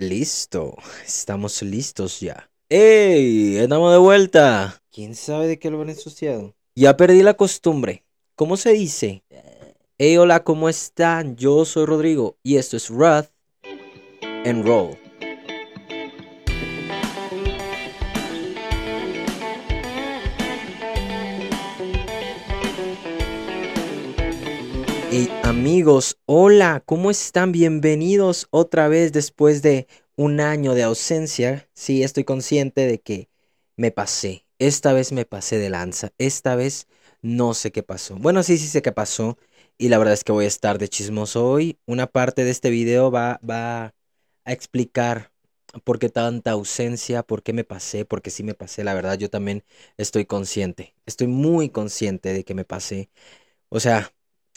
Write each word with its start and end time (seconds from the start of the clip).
Listo, 0.00 0.76
estamos 1.06 1.60
listos 1.60 2.20
ya. 2.20 2.50
¡Ey! 2.70 3.58
Estamos 3.58 3.92
de 3.92 3.98
vuelta. 3.98 4.82
¿Quién 4.90 5.14
sabe 5.14 5.46
de 5.46 5.58
qué 5.58 5.70
lo 5.70 5.82
han 5.82 5.90
ensuciado? 5.90 6.54
Ya 6.74 6.96
perdí 6.96 7.22
la 7.22 7.34
costumbre. 7.34 8.02
¿Cómo 8.34 8.56
se 8.56 8.72
dice? 8.72 9.22
Hey, 9.98 10.16
hola, 10.16 10.42
¿cómo 10.42 10.70
están? 10.70 11.36
Yo 11.36 11.66
soy 11.66 11.84
Rodrigo 11.84 12.38
y 12.42 12.56
esto 12.56 12.78
es 12.78 12.88
Ruth 12.88 13.26
and 14.46 14.64
Roll. 14.64 14.96
Amigos, 25.50 26.16
hola, 26.26 26.80
¿cómo 26.86 27.10
están? 27.10 27.50
Bienvenidos 27.50 28.46
otra 28.50 28.86
vez 28.86 29.10
después 29.10 29.62
de 29.62 29.88
un 30.14 30.38
año 30.38 30.74
de 30.74 30.84
ausencia. 30.84 31.68
Sí, 31.74 32.04
estoy 32.04 32.22
consciente 32.22 32.86
de 32.86 33.00
que 33.00 33.28
me 33.76 33.90
pasé. 33.90 34.46
Esta 34.60 34.92
vez 34.92 35.10
me 35.10 35.24
pasé 35.24 35.58
de 35.58 35.68
lanza. 35.68 36.12
Esta 36.18 36.54
vez 36.54 36.86
no 37.20 37.52
sé 37.52 37.72
qué 37.72 37.82
pasó. 37.82 38.14
Bueno, 38.14 38.44
sí, 38.44 38.58
sí 38.58 38.68
sé 38.68 38.80
qué 38.80 38.92
pasó. 38.92 39.38
Y 39.76 39.88
la 39.88 39.98
verdad 39.98 40.14
es 40.14 40.22
que 40.22 40.30
voy 40.30 40.44
a 40.44 40.48
estar 40.48 40.78
de 40.78 40.88
chismoso 40.88 41.44
hoy. 41.44 41.80
Una 41.84 42.06
parte 42.06 42.44
de 42.44 42.50
este 42.50 42.70
video 42.70 43.10
va, 43.10 43.40
va 43.48 43.86
a 44.44 44.52
explicar 44.52 45.32
por 45.82 45.98
qué 45.98 46.10
tanta 46.10 46.52
ausencia, 46.52 47.24
por 47.24 47.42
qué 47.42 47.52
me 47.52 47.64
pasé, 47.64 48.04
porque 48.04 48.30
sí 48.30 48.44
me 48.44 48.54
pasé. 48.54 48.84
La 48.84 48.94
verdad, 48.94 49.18
yo 49.18 49.28
también 49.28 49.64
estoy 49.96 50.26
consciente. 50.26 50.94
Estoy 51.06 51.26
muy 51.26 51.70
consciente 51.70 52.32
de 52.32 52.44
que 52.44 52.54
me 52.54 52.64
pasé. 52.64 53.10
O 53.68 53.80
sea, 53.80 54.12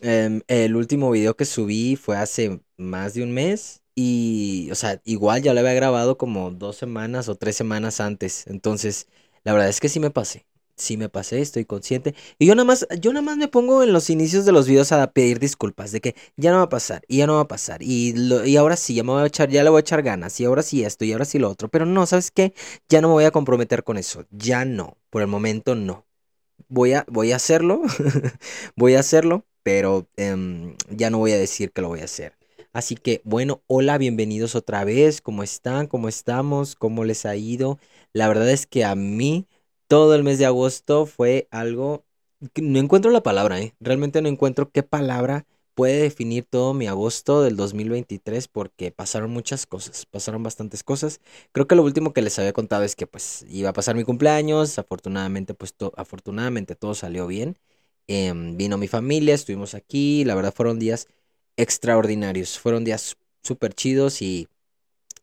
Em, 0.06 0.42
el 0.48 0.76
último 0.76 1.10
video 1.12 1.38
que 1.38 1.46
subí 1.46 1.96
fue 1.96 2.18
hace 2.18 2.60
más 2.76 3.14
de 3.14 3.24
un 3.24 3.32
mes. 3.32 3.82
Y, 3.96 4.68
o 4.72 4.76
sea, 4.76 5.02
igual 5.06 5.42
ya 5.42 5.54
lo 5.54 5.62
había 5.62 5.74
grabado 5.74 6.18
como 6.18 6.52
dos 6.52 6.76
semanas 6.76 7.30
o 7.30 7.36
tres 7.36 7.56
semanas 7.56 8.02
antes. 8.02 8.46
Entonces, 8.48 9.08
la 9.46 9.54
verdad 9.54 9.70
es 9.70 9.80
que 9.80 9.88
sí 9.90 10.00
me 10.02 10.10
pasé. 10.12 10.46
Sí 10.76 10.98
me 10.98 11.08
pasé, 11.08 11.40
estoy 11.40 11.64
consciente. 11.66 12.16
Y 12.38 12.48
yo 12.48 12.56
nada 12.56 12.66
más, 12.66 12.86
yo 13.00 13.14
nada 13.14 13.22
más 13.22 13.38
me 13.38 13.48
pongo 13.48 13.82
en 13.84 13.94
los 13.94 14.10
inicios 14.10 14.44
de 14.44 14.52
los 14.52 14.68
videos 14.68 14.92
a 14.92 15.12
pedir 15.14 15.40
disculpas 15.40 15.92
de 15.94 16.02
que 16.02 16.16
ya 16.36 16.52
no 16.52 16.58
va 16.58 16.64
a 16.64 16.70
pasar, 16.70 17.04
y 17.08 17.20
ya 17.20 17.28
no 17.28 17.36
va 17.36 17.42
a 17.42 17.48
pasar. 17.48 17.82
Y, 17.84 18.14
y 18.46 18.58
ahora 18.58 18.76
sí, 18.76 18.96
ya 18.96 19.04
me 19.04 19.12
voy 19.12 19.22
a 19.24 19.28
echar, 19.28 19.50
ya 19.50 19.64
le 19.64 19.70
voy 19.70 19.78
a 19.78 19.82
echar 19.82 20.02
ganas. 20.02 20.38
Y 20.42 20.46
ahora 20.46 20.64
sí 20.64 20.84
esto, 20.84 21.06
y 21.06 21.14
ahora 21.14 21.26
sí 21.26 21.40
lo 21.40 21.50
otro. 21.50 21.70
Pero 21.70 21.86
no, 21.86 22.06
¿sabes 22.08 22.32
qué? 22.32 22.54
Ya 22.90 23.00
no 23.02 23.08
me 23.10 23.14
voy 23.14 23.26
a 23.26 23.32
comprometer 23.32 23.84
con 23.86 23.98
eso. 23.98 24.26
Ya 24.32 24.66
no. 24.66 24.98
Por 25.10 25.22
el 25.22 25.28
momento 25.30 25.76
no. 25.76 26.06
Voy 26.70 26.94
a, 26.94 27.06
voy 27.10 27.32
a 27.34 27.38
hacerlo. 27.38 27.82
voy 28.76 28.96
a 28.96 29.00
hacerlo 29.02 29.46
pero 29.64 30.08
em, 30.18 30.76
ya 30.90 31.10
no 31.10 31.20
voy 31.20 31.32
a 31.34 31.38
decir 31.38 31.72
que 31.72 31.82
lo 31.82 31.90
voy 31.90 32.02
a 32.02 32.06
hacer. 32.06 32.34
Así 32.74 32.96
que 32.96 33.22
bueno, 33.24 33.62
hola, 33.68 33.98
bienvenidos 33.98 34.56
otra 34.56 34.84
vez. 34.84 35.22
¿Cómo 35.22 35.44
están? 35.44 35.88
¿Cómo 35.88 36.10
estamos? 36.10 36.76
¿Cómo 36.76 37.06
les 37.06 37.26
ha 37.26 37.36
ido? 37.36 37.80
La 38.14 38.28
verdad 38.28 38.50
es 38.50 38.66
que 38.68 38.84
a 38.86 38.96
mí 38.96 39.48
todo 39.88 40.16
el 40.16 40.24
mes 40.24 40.40
de 40.40 40.46
agosto 40.46 41.06
fue 41.06 41.48
algo... 41.52 42.06
No 42.56 42.80
encuentro 42.80 43.12
la 43.12 43.24
palabra, 43.24 43.62
¿eh? 43.62 43.74
Realmente 43.80 44.22
no 44.22 44.28
encuentro 44.28 44.72
qué 44.72 44.84
palabra 44.84 45.46
puede 45.76 46.02
definir 46.02 46.46
todo 46.46 46.74
mi 46.74 46.88
agosto 46.88 47.42
del 47.42 47.56
2023 47.56 48.48
porque 48.48 48.92
pasaron 48.92 49.32
muchas 49.32 49.66
cosas, 49.66 50.06
pasaron 50.06 50.44
bastantes 50.44 50.84
cosas. 50.84 51.20
Creo 51.52 51.68
que 51.68 51.76
lo 51.76 51.84
último 51.84 52.14
que 52.14 52.22
les 52.22 52.38
había 52.40 52.54
contado 52.54 52.84
es 52.84 52.96
que 52.96 53.08
pues 53.08 53.46
iba 53.50 53.70
a 53.70 53.74
pasar 53.74 53.96
mi 53.96 54.04
cumpleaños, 54.04 54.78
afortunadamente 54.80 55.54
pues 55.54 55.74
afortunadamente 55.98 56.76
todo 56.76 56.94
salió 56.96 57.28
bien. 57.28 57.58
Em, 58.08 58.58
vino 58.58 58.78
mi 58.78 58.88
familia, 58.88 59.34
estuvimos 59.36 59.74
aquí, 59.76 60.26
la 60.26 60.36
verdad 60.36 60.54
fueron 60.54 60.80
días 60.80 61.08
extraordinarios, 61.58 62.60
fueron 62.60 62.84
días 62.84 63.18
súper 63.44 63.74
chidos 63.74 64.22
y 64.22 64.48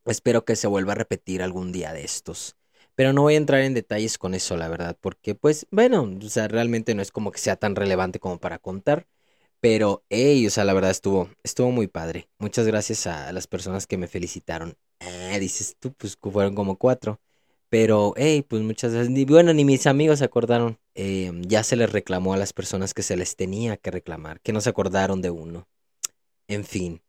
espero 0.06 0.44
que 0.44 0.56
se 0.56 0.66
vuelva 0.66 0.92
a 0.92 0.96
repetir 0.96 1.42
algún 1.42 1.72
día 1.72 1.92
de 1.92 2.04
estos. 2.04 2.56
Pero 2.94 3.12
no 3.12 3.22
voy 3.22 3.34
a 3.34 3.38
entrar 3.38 3.62
en 3.62 3.74
detalles 3.74 4.18
con 4.18 4.34
eso, 4.34 4.56
la 4.56 4.68
verdad, 4.68 4.96
porque 5.00 5.34
pues 5.34 5.66
bueno, 5.70 6.02
o 6.02 6.28
sea, 6.28 6.48
realmente 6.48 6.94
no 6.94 7.02
es 7.02 7.12
como 7.12 7.32
que 7.32 7.38
sea 7.38 7.56
tan 7.56 7.76
relevante 7.76 8.18
como 8.20 8.38
para 8.38 8.58
contar. 8.58 9.06
Pero, 9.60 10.04
hey, 10.08 10.46
o 10.46 10.50
sea, 10.50 10.64
la 10.64 10.72
verdad 10.72 10.90
estuvo, 10.90 11.28
estuvo 11.42 11.70
muy 11.70 11.86
padre. 11.86 12.28
Muchas 12.38 12.66
gracias 12.66 13.06
a 13.06 13.32
las 13.32 13.46
personas 13.46 13.86
que 13.86 13.98
me 13.98 14.08
felicitaron. 14.08 14.76
Ah, 15.00 15.38
dices 15.38 15.76
tú, 15.78 15.92
pues 15.92 16.16
fueron 16.20 16.54
como 16.54 16.76
cuatro. 16.78 17.20
Pero, 17.68 18.14
hey, 18.16 18.42
pues 18.48 18.62
muchas 18.62 18.92
ni 19.10 19.24
bueno, 19.24 19.52
ni 19.54 19.64
mis 19.64 19.86
amigos 19.86 20.20
se 20.20 20.24
acordaron. 20.24 20.78
Em, 21.02 21.40
ya 21.44 21.62
se 21.64 21.76
les 21.76 21.90
reclamó 21.90 22.34
a 22.34 22.36
las 22.36 22.52
personas 22.52 22.92
que 22.92 23.02
se 23.02 23.16
les 23.16 23.34
tenía 23.34 23.78
que 23.78 23.90
reclamar, 23.90 24.38
que 24.42 24.52
no 24.52 24.60
se 24.60 24.68
acordaron 24.68 25.22
de 25.22 25.30
uno. 25.30 25.66
En 26.46 26.64
fin. 26.64 27.00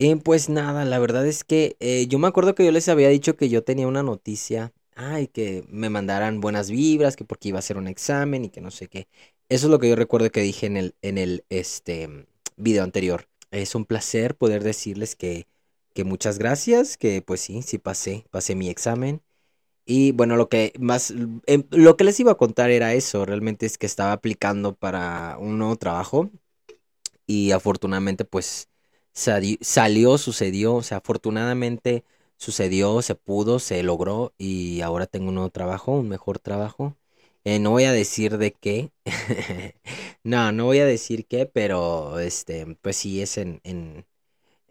Eh, 0.00 0.16
pues 0.16 0.48
nada, 0.48 0.84
la 0.84 0.98
verdad 0.98 1.26
es 1.26 1.44
que 1.44 1.76
eh, 1.80 2.06
yo 2.08 2.18
me 2.18 2.26
acuerdo 2.28 2.56
que 2.56 2.64
yo 2.64 2.72
les 2.72 2.88
había 2.88 3.08
dicho 3.10 3.36
que 3.36 3.48
yo 3.48 3.62
tenía 3.64 3.86
una 3.86 4.02
noticia. 4.02 4.72
Ay, 4.96 5.28
que 5.28 5.64
me 5.68 5.88
mandaran 5.90 6.40
buenas 6.40 6.68
vibras, 6.70 7.14
que 7.16 7.24
porque 7.24 7.50
iba 7.50 7.58
a 7.58 7.60
hacer 7.60 7.76
un 7.78 7.86
examen 7.88 8.44
y 8.44 8.50
que 8.50 8.60
no 8.60 8.72
sé 8.72 8.88
qué. 8.88 9.06
Eso 9.48 9.68
es 9.68 9.70
lo 9.70 9.78
que 9.78 9.88
yo 9.88 9.96
recuerdo 9.96 10.30
que 10.32 10.42
dije 10.42 10.66
en 10.66 10.76
el, 10.76 10.96
en 11.02 11.18
el 11.18 11.44
este, 11.48 12.26
video 12.56 12.82
anterior. 12.84 13.28
Es 13.52 13.76
un 13.76 13.84
placer 13.84 14.36
poder 14.36 14.64
decirles 14.64 15.14
que, 15.16 15.46
que 15.94 16.02
muchas 16.04 16.38
gracias, 16.40 16.96
que 16.96 17.22
pues 17.22 17.40
sí, 17.40 17.62
sí 17.62 17.78
pasé, 17.78 18.24
pasé 18.32 18.56
mi 18.56 18.68
examen. 18.68 19.22
Y 19.90 20.12
bueno, 20.12 20.36
lo 20.36 20.48
que 20.50 20.74
más, 20.78 21.12
em, 21.46 21.64
lo 21.70 21.96
que 21.96 22.04
les 22.04 22.20
iba 22.20 22.32
a 22.32 22.34
contar 22.36 22.70
era 22.70 22.92
eso, 22.94 23.24
realmente 23.24 23.64
es 23.66 23.78
que 23.78 23.86
estaba 23.86 24.12
aplicando 24.12 24.74
para 24.74 25.38
un 25.38 25.58
nuevo 25.58 25.76
trabajo 25.76 26.30
y 27.26 27.52
afortunadamente 27.52 28.24
pues 28.24 28.68
salió, 29.12 30.18
sucedió, 30.18 30.76
o 30.76 30.82
sea, 30.82 30.98
afortunadamente 30.98 32.04
sucedió, 32.36 33.02
se 33.02 33.14
pudo, 33.16 33.58
se 33.58 33.82
logró 33.82 34.34
y 34.38 34.80
ahora 34.82 35.06
tengo 35.06 35.28
un 35.28 35.36
nuevo 35.36 35.50
trabajo, 35.50 35.92
un 35.92 36.08
mejor 36.08 36.38
trabajo. 36.38 36.96
Eh, 37.44 37.58
no 37.60 37.70
voy 37.70 37.84
a 37.84 37.92
decir 37.92 38.38
de 38.38 38.52
qué, 38.52 38.92
no, 40.24 40.52
no 40.52 40.66
voy 40.66 40.80
a 40.80 40.86
decir 40.86 41.26
qué, 41.26 41.46
pero 41.46 42.18
este, 42.20 42.76
pues 42.82 42.96
sí 42.96 43.22
es 43.22 43.38
en 43.38 43.60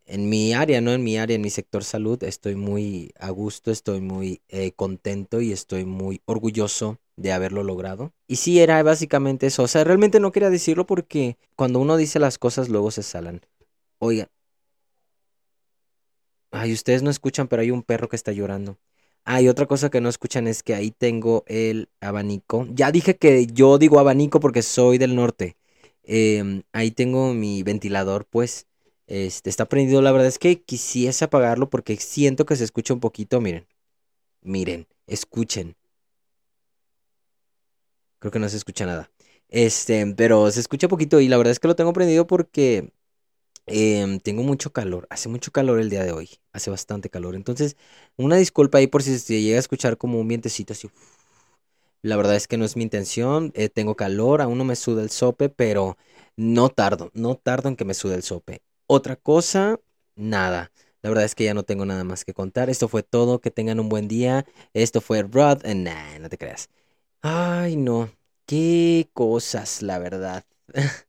en 0.08 0.30
mi 0.30 0.54
área, 0.54 0.82
no 0.82 0.92
en 0.92 1.04
mi 1.04 1.18
área, 1.18 1.36
en 1.36 1.42
mi 1.42 1.50
sector 1.50 1.84
salud, 1.84 2.24
estoy 2.24 2.56
muy 2.56 3.12
a 3.20 3.30
gusto, 3.30 3.72
estoy 3.72 4.02
muy 4.02 4.42
eh, 4.48 4.72
contento 4.72 5.42
y 5.42 5.52
estoy 5.52 5.86
muy 5.86 6.22
orgulloso 6.26 6.98
de 7.18 7.34
haberlo 7.34 7.64
logrado. 7.64 8.14
Y 8.28 8.38
sí, 8.38 8.60
era 8.60 8.82
básicamente 8.84 9.48
eso. 9.48 9.64
O 9.64 9.68
sea, 9.68 9.84
realmente 9.84 10.20
no 10.20 10.32
quería 10.32 10.50
decirlo 10.50 10.86
porque 10.86 11.38
cuando 11.56 11.80
uno 11.80 11.98
dice 11.98 12.20
las 12.20 12.38
cosas 12.38 12.70
luego 12.70 12.92
se 12.92 13.04
salan. 13.04 13.42
Oiga. 14.00 14.30
Ay, 16.52 16.74
ustedes 16.74 17.04
no 17.04 17.10
escuchan, 17.10 17.48
pero 17.48 17.62
hay 17.62 17.72
un 17.72 17.84
perro 17.84 18.08
que 18.10 18.16
está 18.16 18.32
llorando. 18.32 18.78
Ah, 19.26 19.42
y 19.42 19.50
otra 19.50 19.66
cosa 19.66 19.90
que 19.90 20.00
no 20.00 20.08
escuchan 20.10 20.48
es 20.48 20.64
que 20.64 20.74
ahí 20.74 20.92
tengo 20.92 21.44
el 21.48 21.90
abanico. 22.00 22.66
Ya 22.72 22.92
dije 22.92 23.18
que 23.18 23.46
yo 23.48 23.78
digo 23.78 24.00
abanico 24.00 24.40
porque 24.40 24.62
soy 24.62 24.98
del 24.98 25.16
norte. 25.16 25.58
Em, 26.04 26.64
ahí 26.72 26.92
tengo 26.92 27.34
mi 27.34 27.64
ventilador, 27.64 28.26
pues. 28.26 28.67
Este, 29.08 29.50
está 29.50 29.68
prendido. 29.68 30.02
La 30.02 30.12
verdad 30.12 30.28
es 30.28 30.40
que 30.40 30.62
quisiese 30.62 31.26
apagarlo 31.26 31.70
porque 31.70 31.96
siento 31.98 32.46
que 32.46 32.56
se 32.56 32.64
escucha 32.64 32.94
un 32.94 33.00
poquito. 33.00 33.42
Miren. 33.42 33.68
Miren. 34.42 34.88
Escuchen. 35.08 35.76
Creo 38.20 38.32
que 38.32 38.40
no 38.40 38.50
se 38.50 38.58
escucha 38.58 38.86
nada. 38.86 39.12
Este, 39.50 40.06
pero 40.16 40.52
se 40.52 40.60
escucha 40.60 40.88
poquito 40.88 41.20
y 41.22 41.28
la 41.30 41.38
verdad 41.38 41.52
es 41.52 41.60
que 41.60 41.68
lo 41.68 41.76
tengo 41.76 41.94
prendido 41.94 42.28
porque 42.28 42.92
em, 43.68 44.20
tengo 44.20 44.44
mucho 44.44 44.72
calor. 44.74 45.08
Hace 45.12 45.30
mucho 45.30 45.52
calor 45.52 45.80
el 45.80 45.90
día 45.90 46.04
de 46.06 46.14
hoy. 46.14 46.30
Hace 46.54 46.72
bastante 46.72 47.10
calor. 47.10 47.36
Entonces, 47.36 47.78
una 48.18 48.38
disculpa 48.38 48.80
ahí 48.80 48.88
por 48.88 49.04
si 49.04 49.20
se 49.20 49.42
llega 49.42 49.58
a 49.58 49.60
escuchar 49.62 49.98
como 49.98 50.20
un 50.20 50.28
vientecito 50.28 50.74
así. 50.74 50.90
La 52.02 52.16
verdad 52.18 52.36
es 52.36 52.48
que 52.48 52.58
no 52.58 52.66
es 52.66 52.76
mi 52.76 52.84
intención. 52.84 53.52
Eh, 53.56 53.70
tengo 53.70 53.96
calor, 53.96 54.42
aún 54.42 54.58
no 54.58 54.64
me 54.66 54.76
suda 54.76 55.04
el 55.04 55.10
sope, 55.12 55.50
pero 55.50 55.98
no 56.36 56.70
tardo, 56.70 57.12
no 57.14 57.36
tardo 57.36 57.70
en 57.70 57.76
que 57.76 57.86
me 57.86 57.94
sude 57.94 58.16
el 58.16 58.24
sope. 58.24 58.62
Otra 58.88 59.16
cosa, 59.16 59.80
nada. 60.16 60.72
La 61.02 61.10
verdad 61.10 61.26
es 61.26 61.36
que 61.36 61.44
ya 61.46 61.54
no 61.54 61.64
tengo 61.64 61.86
nada 61.86 62.04
más 62.04 62.26
que 62.26 62.34
contar. 62.34 62.70
Esto 62.70 62.88
fue 62.88 63.04
todo. 63.04 63.40
Que 63.42 63.52
tengan 63.52 63.80
un 63.80 63.90
buen 63.90 64.08
día. 64.08 64.46
Esto 64.74 65.02
fue 65.02 65.24
Rod. 65.24 65.64
Nah, 65.66 66.20
no 66.20 66.30
te 66.30 66.38
creas. 66.38 66.70
Ay, 67.22 67.76
no. 67.78 68.12
Qué 68.46 69.10
cosas, 69.14 69.82
la 69.84 70.00
verdad. 70.00 70.46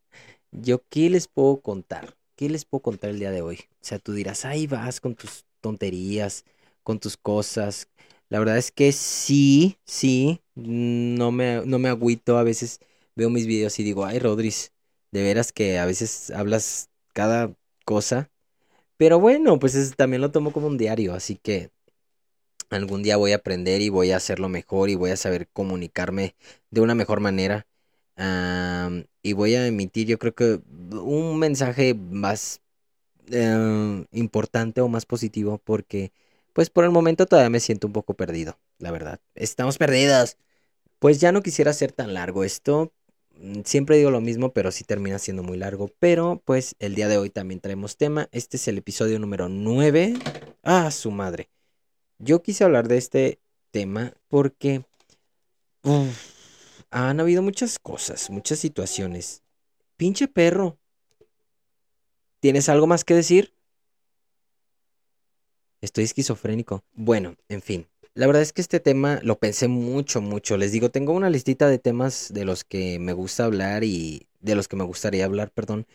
Yo, 0.53 0.85
¿qué 0.91 1.11
les 1.11 1.29
puedo 1.29 1.61
contar? 1.63 2.17
¿Qué 2.37 2.49
les 2.51 2.65
puedo 2.65 2.83
contar 2.83 3.11
el 3.11 3.19
día 3.21 3.31
de 3.31 3.43
hoy? 3.43 3.59
O 3.83 3.85
sea, 3.85 3.99
tú 3.99 4.13
dirás, 4.13 4.45
ahí 4.45 4.67
vas 4.67 5.01
con 5.01 5.15
tus 5.17 5.45
tonterías, 5.61 6.45
con 6.83 7.01
tus 7.01 7.17
cosas. 7.17 7.89
La 8.31 8.39
verdad 8.41 8.59
es 8.59 8.73
que 8.73 8.93
sí, 8.93 9.79
sí. 9.85 10.43
No 10.55 11.33
me, 11.33 11.63
no 11.67 11.79
me 11.79 11.89
agüito. 11.91 12.39
A 12.39 12.43
veces 12.45 12.81
veo 13.17 13.31
mis 13.31 13.47
videos 13.47 13.79
y 13.79 13.85
digo, 13.85 14.05
ay, 14.05 14.19
Rodríguez, 14.19 14.73
de 15.13 15.23
veras 15.23 15.53
que 15.53 15.79
a 15.79 15.87
veces 15.87 16.31
hablas 16.31 16.91
cada 17.15 17.55
cosa. 17.89 18.31
Pero 18.99 19.19
bueno, 19.19 19.59
pues 19.59 19.97
también 19.97 20.21
lo 20.23 20.31
tomo 20.31 20.53
como 20.53 20.67
un 20.69 20.77
diario, 20.79 21.15
así 21.15 21.37
que 21.37 21.71
algún 22.69 23.03
día 23.03 23.17
voy 23.17 23.33
a 23.33 23.37
aprender 23.37 23.81
y 23.81 23.89
voy 23.89 24.11
a 24.13 24.17
hacerlo 24.19 24.51
mejor 24.51 24.91
y 24.91 24.95
voy 24.95 25.11
a 25.11 25.17
saber 25.17 25.49
comunicarme 25.55 26.37
de 26.71 26.83
una 26.83 26.95
mejor 26.95 27.21
manera. 27.21 27.67
y 29.23 29.33
voy 29.33 29.55
a 29.55 29.67
emitir 29.67 30.07
yo 30.07 30.19
creo 30.19 30.35
que 30.35 30.61
un 30.93 31.39
mensaje 31.39 31.95
más 31.95 32.61
em, 33.31 34.07
importante 34.13 34.81
o 34.81 34.89
más 34.89 35.07
positivo 35.07 35.59
porque 35.65 36.13
pues 36.53 36.71
por 36.71 36.85
el 36.85 36.91
momento 36.91 37.27
todavía 37.27 37.51
me 37.51 37.61
siento 37.61 37.87
un 37.89 37.93
poco 37.95 38.15
perdido, 38.15 38.59
la 38.79 38.91
verdad. 38.93 39.21
Estamos 39.35 39.79
perdidos. 39.79 40.37
Pues 41.01 41.21
ya 41.21 41.33
no 41.33 41.43
quisiera 41.43 41.73
ser 41.75 41.93
tan 41.93 42.15
largo 42.15 42.45
esto. 42.45 42.93
Mm, 43.41 43.61
siempre 43.65 43.97
digo 43.97 44.11
lo 44.11 44.21
mismo, 44.21 44.53
pero 44.53 44.73
sí 44.73 44.85
termina 44.85 45.19
siendo 45.19 45.43
muy 45.43 45.57
largo. 45.57 45.91
Pero 45.99 46.43
pues 46.45 46.75
el 46.79 46.95
día 46.95 47.09
de 47.09 47.19
hoy 47.19 47.31
también 47.31 47.61
traemos 47.61 47.97
tema. 47.97 48.29
Este 48.33 48.57
es 48.57 48.69
el 48.69 48.79
episodio 48.79 49.19
número 49.19 49.49
9. 49.49 50.15
Ah, 50.63 50.91
su 50.91 51.11
madre. 51.11 51.51
Yo 52.19 52.43
quise 52.43 52.65
hablar 52.65 52.89
de 52.89 52.99
este 52.99 53.41
tema 53.71 54.13
porque 54.29 54.85
han 56.91 57.21
habido 57.21 57.43
muchas 57.43 57.79
cosas, 57.79 58.29
muchas 58.31 58.59
situaciones. 58.59 59.43
Pinche 59.97 60.29
perro. 60.29 60.79
¿Tienes 62.41 62.69
algo 62.69 62.87
más 62.87 63.05
que 63.05 63.15
decir? 63.15 63.55
Estoy 65.81 66.05
esquizofrénico. 66.05 66.85
Bueno, 66.93 67.37
en 67.49 67.63
fin. 67.63 67.87
La 68.15 68.27
verdad 68.27 68.43
es 68.43 68.53
que 68.53 68.61
este 68.61 68.81
tema 68.81 69.21
lo 69.23 69.39
pensé 69.39 69.69
mucho, 69.69 70.21
mucho. 70.21 70.57
Les 70.57 70.73
digo, 70.73 70.91
tengo 70.91 71.13
una 71.13 71.31
listita 71.31 71.69
de 71.69 71.79
temas 71.79 72.33
de 72.33 72.45
los 72.45 72.65
que 72.65 72.99
me 72.99 73.13
gusta 73.13 73.45
hablar 73.45 73.85
y 73.85 74.29
de 74.41 74.55
los 74.57 74.69
que 74.69 74.77
me 74.77 74.85
gustaría 74.85 75.25
hablar, 75.25 75.51
perdón, 75.53 75.87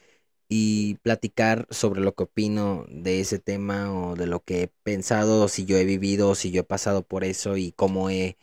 y 0.50 0.96
platicar 1.04 1.68
sobre 1.72 2.02
lo 2.02 2.16
que 2.16 2.24
opino 2.24 2.86
de 2.90 3.22
ese 3.22 3.40
tema 3.40 3.94
o 3.94 4.16
de 4.16 4.28
lo 4.28 4.44
que 4.44 4.64
he 4.64 4.68
pensado, 4.84 5.48
si 5.50 5.66
yo 5.66 5.78
he 5.78 5.86
vivido, 5.86 6.36
si 6.36 6.52
yo 6.52 6.62
he 6.62 6.64
pasado 6.66 7.04
por 7.04 7.24
eso 7.26 7.58
y 7.58 7.72
cómo 7.74 8.10
he, 8.10 8.38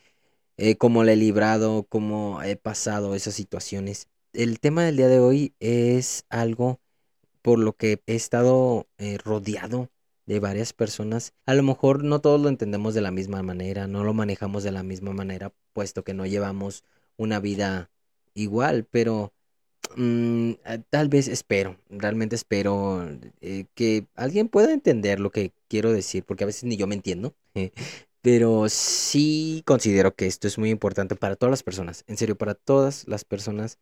eh, 0.58 0.76
cómo 0.76 1.04
le 1.04 1.14
he 1.14 1.16
librado, 1.16 1.84
cómo 1.88 2.42
he 2.42 2.56
pasado 2.56 3.14
esas 3.14 3.34
situaciones. 3.34 4.08
El 4.32 4.60
tema 4.60 4.84
del 4.84 4.96
día 4.98 5.08
de 5.08 5.20
hoy 5.20 5.54
es 5.60 6.24
algo 6.30 6.80
por 7.42 7.58
lo 7.58 7.74
que 7.74 8.02
he 8.06 8.14
estado 8.16 8.88
eh, 8.98 9.18
rodeado 9.18 9.90
de 10.30 10.38
varias 10.38 10.72
personas. 10.72 11.34
A 11.44 11.54
lo 11.54 11.64
mejor 11.64 12.04
no 12.04 12.20
todos 12.20 12.40
lo 12.40 12.48
entendemos 12.48 12.94
de 12.94 13.00
la 13.00 13.10
misma 13.10 13.42
manera, 13.42 13.88
no 13.88 14.04
lo 14.04 14.14
manejamos 14.14 14.62
de 14.62 14.70
la 14.70 14.84
misma 14.84 15.12
manera, 15.12 15.52
puesto 15.72 16.04
que 16.04 16.14
no 16.14 16.24
llevamos 16.24 16.84
una 17.16 17.40
vida 17.40 17.90
igual, 18.34 18.86
pero 18.88 19.32
mm, 19.96 20.52
ah, 20.64 20.78
tal 20.88 21.08
vez 21.08 21.26
espero, 21.26 21.78
realmente 21.88 22.36
espero 22.36 23.08
eh, 23.40 23.64
que 23.74 24.06
alguien 24.14 24.48
pueda 24.48 24.72
entender 24.72 25.18
lo 25.18 25.30
que 25.30 25.52
quiero 25.66 25.92
decir, 25.92 26.22
porque 26.24 26.44
a 26.44 26.46
veces 26.46 26.62
ni 26.62 26.76
yo 26.76 26.86
me 26.86 26.94
entiendo. 26.94 27.34
pero 28.22 28.68
sí 28.68 29.62
considero 29.66 30.14
que 30.14 30.26
esto 30.26 30.46
es 30.46 30.58
muy 30.58 30.70
importante 30.70 31.16
para 31.16 31.36
todas 31.36 31.50
las 31.50 31.62
personas, 31.64 32.04
en 32.06 32.16
serio, 32.16 32.36
para 32.36 32.54
todas 32.54 33.08
las 33.08 33.24
personas 33.24 33.78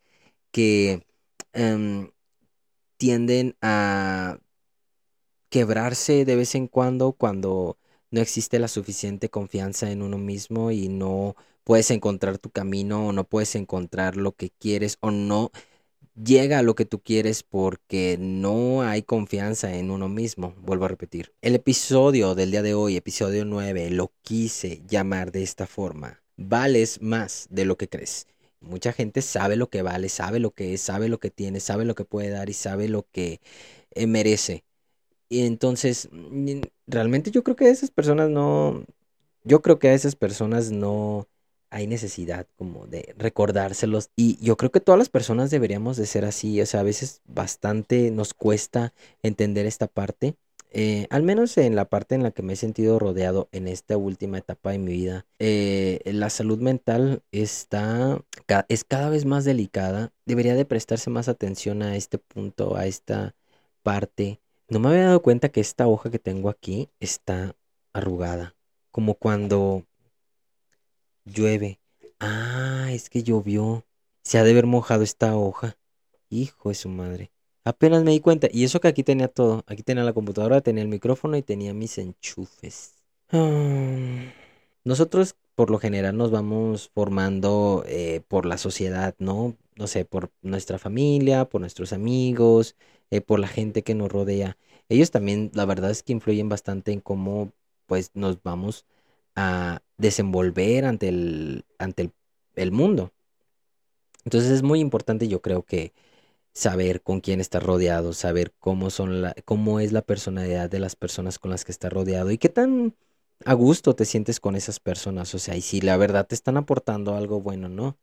que 0.53 1.05
em, 1.53 2.11
tienden 2.99 3.57
a 3.63 4.39
quebrarse 5.49 6.25
de 6.25 6.37
vez 6.37 6.55
en 6.55 6.69
cuando 6.69 7.13
cuando 7.13 7.79
no 8.11 8.21
existe 8.21 8.59
la 8.59 8.69
suficiente 8.69 9.29
confianza 9.29 9.91
en 9.91 10.03
uno 10.03 10.19
mismo 10.19 10.71
y 10.71 10.89
no 10.89 11.37
puedes 11.65 11.91
encontrar 11.91 12.39
tu 12.39 12.51
camino 12.51 13.09
o 13.09 13.13
no 13.13 13.25
puedes 13.25 13.55
encontrar 13.55 14.17
lo 14.17 14.33
que 14.33 14.51
quieres 14.51 14.97
o 15.01 15.11
no 15.11 15.51
llega 16.23 16.59
a 16.59 16.63
lo 16.63 16.75
que 16.75 16.85
tú 16.85 17.01
quieres 17.01 17.43
porque 17.43 18.17
no 18.19 18.83
hay 18.83 19.03
confianza 19.03 19.77
en 19.77 19.91
uno 19.91 20.09
mismo. 20.09 20.55
Vuelvo 20.59 20.85
a 20.87 20.89
repetir. 20.89 21.33
El 21.43 21.55
episodio 21.55 22.35
del 22.35 22.51
día 22.51 22.63
de 22.63 22.75
hoy, 22.75 22.97
episodio 22.97 23.45
9, 23.45 23.91
lo 23.91 24.13
quise 24.23 24.83
llamar 24.89 25.33
de 25.33 25.43
esta 25.43 25.67
forma. 25.67 26.23
Vales 26.37 27.01
más 27.03 27.47
de 27.51 27.65
lo 27.65 27.77
que 27.77 27.89
crees. 27.89 28.27
Mucha 28.61 28.93
gente 28.93 29.23
sabe 29.23 29.57
lo 29.57 29.71
que 29.71 29.83
vale, 29.83 30.09
sabe 30.09 30.41
lo 30.41 30.51
que 30.51 30.75
es, 30.75 30.81
sabe 30.81 31.09
lo 31.09 31.19
que 31.21 31.31
tiene, 31.31 31.61
sabe 31.61 31.85
lo 31.85 31.95
que 31.95 32.05
puede 32.05 32.31
dar 32.31 32.51
y 32.51 32.55
sabe 32.55 32.89
lo 32.89 33.07
que 33.13 33.41
eh, 33.93 34.07
merece. 34.07 34.65
Y 35.29 35.47
entonces, 35.47 36.09
realmente 36.87 37.31
yo 37.31 37.43
creo 37.45 37.57
que 37.57 37.67
a 37.67 37.71
esas 37.71 37.91
personas 37.91 38.31
no, 38.31 38.85
yo 39.45 39.63
creo 39.63 39.79
que 39.79 39.89
a 39.89 39.95
esas 39.95 40.17
personas 40.17 40.71
no 40.71 41.29
hay 41.71 41.87
necesidad 41.87 42.47
como 42.57 42.87
de 42.87 43.15
recordárselos. 43.19 44.11
Y 44.17 44.39
yo 44.45 44.57
creo 44.57 44.71
que 44.71 44.81
todas 44.81 44.99
las 44.99 45.09
personas 45.11 45.51
deberíamos 45.51 45.97
de 45.97 46.07
ser 46.07 46.25
así. 46.25 46.61
O 46.61 46.67
sea, 46.67 46.81
a 46.81 46.83
veces 46.85 47.23
bastante 47.27 48.11
nos 48.11 48.35
cuesta 48.35 48.93
entender 49.23 49.67
esta 49.67 49.87
parte. 49.87 50.37
Eh, 50.71 51.07
al 51.11 51.23
menos 51.23 51.57
en 51.57 51.77
la 51.77 51.87
parte 51.87 52.15
en 52.15 52.23
la 52.23 52.31
que 52.31 52.43
me 52.43 52.53
he 52.53 52.57
sentido 52.57 52.99
rodeado 52.99 53.49
en 53.53 53.69
esta 53.69 53.97
última 53.97 54.39
etapa 54.39 54.73
de 54.73 54.79
mi 54.79 54.93
vida, 54.93 55.27
eh, 55.39 56.01
la 56.05 56.29
salud 56.31 56.59
mental 56.59 57.23
está, 57.33 58.23
es 58.69 58.85
cada 58.85 59.09
vez 59.11 59.25
más 59.25 59.45
delicada. 59.45 60.13
Debería 60.27 60.55
de 60.55 60.67
prestarse 60.67 61.11
más 61.11 61.29
atención 61.29 61.83
a 61.83 61.97
este 61.97 62.19
punto, 62.19 62.77
a 62.77 62.87
esta 62.87 63.35
parte 63.83 64.41
no 64.69 64.81
me 64.81 64.89
había 64.89 65.07
dado 65.07 65.23
cuenta 65.23 65.49
que 65.49 65.61
esta 65.61 65.87
hoja 65.87 66.11
que 66.11 66.19
tengo 66.19 66.51
aquí 66.51 66.91
está 67.01 67.57
arrugada. 67.93 68.55
Como 68.91 69.15
cuando 69.15 69.85
llueve. 71.25 71.81
Ah, 72.21 72.89
es 72.91 73.11
que 73.11 73.23
llovió. 73.23 73.85
Se 74.23 74.39
ha 74.39 74.45
de 74.45 74.51
haber 74.51 74.67
mojado 74.67 75.03
esta 75.03 75.37
hoja. 75.37 75.77
Hijo 76.29 76.69
de 76.69 76.75
su 76.75 76.89
madre. 76.89 77.31
Apenas 77.65 78.03
me 78.05 78.13
di 78.13 78.21
cuenta. 78.21 78.49
Y 78.51 78.65
eso 78.65 78.81
que 78.81 78.89
aquí 78.89 79.03
tenía 79.03 79.29
todo. 79.29 79.65
Aquí 79.67 79.83
tenía 79.83 80.05
la 80.05 80.13
computadora, 80.13 80.61
tenía 80.61 80.83
el 80.83 80.89
micrófono 80.89 81.37
y 81.37 81.43
tenía 81.43 81.73
mis 81.75 81.99
enchufes. 81.99 82.95
Ah. 83.31 84.33
Nosotros 84.85 85.37
por 85.55 85.71
lo 85.71 85.79
general 85.79 86.17
nos 86.17 86.31
vamos 86.31 86.91
formando 86.95 87.85
eh, 87.87 88.23
por 88.29 88.47
la 88.47 88.59
sociedad, 88.59 89.15
¿no? 89.19 89.57
No 89.79 89.87
sé, 89.87 90.05
por 90.05 90.33
nuestra 90.43 90.79
familia, 90.79 91.47
por 91.47 91.61
nuestros 91.61 91.93
amigos, 91.93 92.77
eh, 93.11 93.21
por 93.21 93.41
la 93.41 93.49
gente 93.49 93.83
que 93.83 93.95
nos 93.95 94.11
rodea. 94.11 94.59
Ellos 94.89 95.11
también, 95.11 95.51
la 95.55 95.65
verdad 95.67 95.91
es 95.91 96.03
que 96.03 96.13
influyen 96.13 96.49
bastante 96.49 96.93
en 96.93 97.01
cómo 97.01 97.53
pues 97.87 98.11
nos 98.15 98.43
vamos 98.43 98.87
a 99.37 99.83
desenvolver 99.99 100.85
ante 100.85 101.09
el, 101.09 101.65
ante 101.79 102.13
el, 102.57 102.73
mundo. 102.73 103.13
Entonces 104.25 104.51
es 104.51 104.63
muy 104.63 104.81
importante, 104.81 105.29
yo 105.29 105.41
creo 105.43 105.65
que 105.65 105.93
saber 106.53 107.03
con 107.03 107.21
quién 107.21 107.41
estás 107.41 107.63
rodeado, 107.63 108.13
saber 108.15 108.53
cómo 108.59 108.91
son 108.91 109.23
la, 109.23 109.35
cómo 109.45 109.81
es 109.81 109.93
la 109.93 110.03
personalidad 110.03 110.71
de 110.71 110.81
las 110.81 110.97
personas 110.97 111.39
con 111.39 111.51
las 111.53 111.65
que 111.65 111.73
estás 111.73 111.93
rodeado 111.93 112.31
y 112.31 112.39
qué 112.39 112.49
tan 112.49 112.97
a 113.45 113.55
gusto 113.55 113.95
te 113.97 114.05
sientes 114.05 114.41
con 114.41 114.57
esas 114.57 114.81
personas, 114.81 115.35
o 115.35 115.39
sea, 115.39 115.57
y 115.57 115.63
si 115.63 115.81
la 115.81 115.97
verdad 115.97 116.27
te 116.27 116.35
están 116.35 116.57
aportando 116.57 117.17
algo 117.17 117.41
bueno, 117.41 117.69
¿no? 117.69 117.97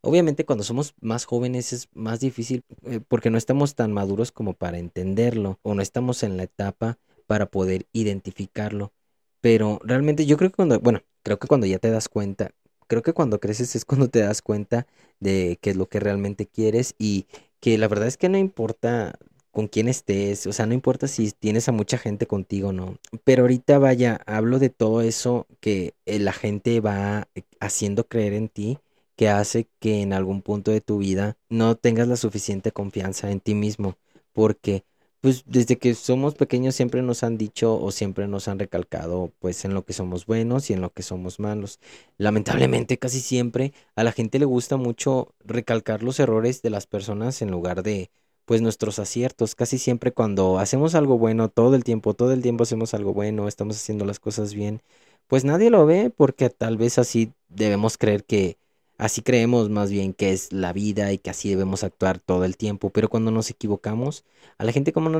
Obviamente 0.00 0.44
cuando 0.44 0.64
somos 0.64 0.94
más 1.00 1.24
jóvenes 1.24 1.72
es 1.72 1.88
más 1.94 2.20
difícil 2.20 2.62
eh, 2.84 3.00
porque 3.06 3.30
no 3.30 3.38
estamos 3.38 3.74
tan 3.74 3.92
maduros 3.92 4.32
como 4.32 4.54
para 4.54 4.78
entenderlo 4.78 5.58
o 5.62 5.74
no 5.74 5.82
estamos 5.82 6.22
en 6.22 6.36
la 6.36 6.44
etapa 6.44 6.98
para 7.26 7.46
poder 7.46 7.86
identificarlo. 7.92 8.92
Pero 9.40 9.80
realmente 9.84 10.26
yo 10.26 10.36
creo 10.36 10.50
que 10.50 10.56
cuando, 10.56 10.80
bueno, 10.80 11.02
creo 11.22 11.38
que 11.38 11.48
cuando 11.48 11.66
ya 11.66 11.78
te 11.78 11.90
das 11.90 12.08
cuenta, 12.08 12.52
creo 12.86 13.02
que 13.02 13.12
cuando 13.12 13.40
creces 13.40 13.74
es 13.76 13.84
cuando 13.84 14.08
te 14.08 14.20
das 14.20 14.42
cuenta 14.42 14.86
de 15.20 15.58
qué 15.60 15.70
es 15.70 15.76
lo 15.76 15.88
que 15.88 16.00
realmente 16.00 16.46
quieres 16.46 16.94
y 16.98 17.26
que 17.60 17.78
la 17.78 17.88
verdad 17.88 18.08
es 18.08 18.16
que 18.16 18.28
no 18.28 18.38
importa 18.38 19.18
con 19.50 19.68
quién 19.68 19.88
estés, 19.88 20.46
o 20.46 20.52
sea, 20.52 20.66
no 20.66 20.74
importa 20.74 21.08
si 21.08 21.30
tienes 21.32 21.68
a 21.68 21.72
mucha 21.72 21.96
gente 21.96 22.26
contigo 22.26 22.68
o 22.68 22.72
no. 22.72 22.98
Pero 23.24 23.42
ahorita 23.44 23.78
vaya, 23.78 24.20
hablo 24.26 24.58
de 24.58 24.68
todo 24.68 25.00
eso 25.00 25.46
que 25.60 25.94
eh, 26.04 26.18
la 26.18 26.32
gente 26.32 26.80
va 26.80 27.28
haciendo 27.58 28.06
creer 28.06 28.34
en 28.34 28.48
ti 28.48 28.78
que 29.16 29.28
hace 29.28 29.68
que 29.80 30.02
en 30.02 30.12
algún 30.12 30.42
punto 30.42 30.70
de 30.70 30.80
tu 30.80 30.98
vida 30.98 31.36
no 31.48 31.76
tengas 31.76 32.08
la 32.08 32.16
suficiente 32.16 32.72
confianza 32.72 33.30
en 33.30 33.40
ti 33.40 33.54
mismo, 33.54 33.96
porque 34.32 34.84
pues 35.20 35.42
desde 35.46 35.78
que 35.78 35.94
somos 35.94 36.34
pequeños 36.34 36.76
siempre 36.76 37.02
nos 37.02 37.24
han 37.24 37.36
dicho 37.38 37.80
o 37.80 37.90
siempre 37.90 38.28
nos 38.28 38.48
han 38.48 38.58
recalcado 38.58 39.32
pues 39.40 39.64
en 39.64 39.74
lo 39.74 39.84
que 39.84 39.92
somos 39.92 40.26
buenos 40.26 40.70
y 40.70 40.74
en 40.74 40.80
lo 40.80 40.92
que 40.92 41.02
somos 41.02 41.40
malos. 41.40 41.80
Lamentablemente 42.18 42.98
casi 42.98 43.20
siempre 43.20 43.72
a 43.96 44.04
la 44.04 44.12
gente 44.12 44.38
le 44.38 44.44
gusta 44.44 44.76
mucho 44.76 45.34
recalcar 45.44 46.02
los 46.02 46.20
errores 46.20 46.62
de 46.62 46.70
las 46.70 46.86
personas 46.86 47.42
en 47.42 47.50
lugar 47.50 47.82
de 47.82 48.10
pues 48.44 48.62
nuestros 48.62 48.98
aciertos. 49.00 49.54
Casi 49.56 49.78
siempre 49.78 50.12
cuando 50.12 50.58
hacemos 50.60 50.94
algo 50.94 51.18
bueno, 51.18 51.48
todo 51.48 51.74
el 51.74 51.82
tiempo, 51.84 52.14
todo 52.14 52.32
el 52.32 52.42
tiempo 52.42 52.62
hacemos 52.62 52.94
algo 52.94 53.12
bueno, 53.12 53.48
estamos 53.48 53.76
haciendo 53.76 54.04
las 54.04 54.20
cosas 54.20 54.54
bien, 54.54 54.80
pues 55.26 55.44
nadie 55.44 55.70
lo 55.70 55.86
ve 55.86 56.10
porque 56.16 56.50
tal 56.50 56.76
vez 56.76 56.98
así 56.98 57.32
debemos 57.48 57.98
creer 57.98 58.24
que 58.24 58.58
Así 58.98 59.22
creemos 59.22 59.70
más 59.70 59.90
bien 59.90 60.14
que 60.14 60.32
es 60.32 60.52
la 60.52 60.72
vida 60.72 61.12
y 61.12 61.18
que 61.18 61.30
así 61.30 61.48
debemos 61.50 61.84
actuar 61.84 62.18
todo 62.18 62.44
el 62.44 62.56
tiempo. 62.56 62.90
Pero 62.90 63.08
cuando 63.08 63.30
nos 63.30 63.50
equivocamos, 63.50 64.24
a 64.58 64.64
la 64.64 64.72
gente 64.72 64.92
como, 64.92 65.10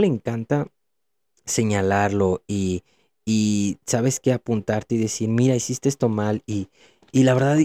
le 0.00 0.06
encanta 0.06 0.68
señalarlo 1.44 2.42
y, 2.46 2.84
y 3.26 3.78
sabes 3.86 4.20
qué 4.20 4.32
apuntarte 4.32 4.94
y 4.96 4.98
decir, 4.98 5.28
mira, 5.28 5.56
hiciste 5.56 5.88
esto 5.88 6.08
mal 6.08 6.42
y, 6.46 6.68
y 7.12 7.24
la 7.24 7.34
verdad, 7.34 7.58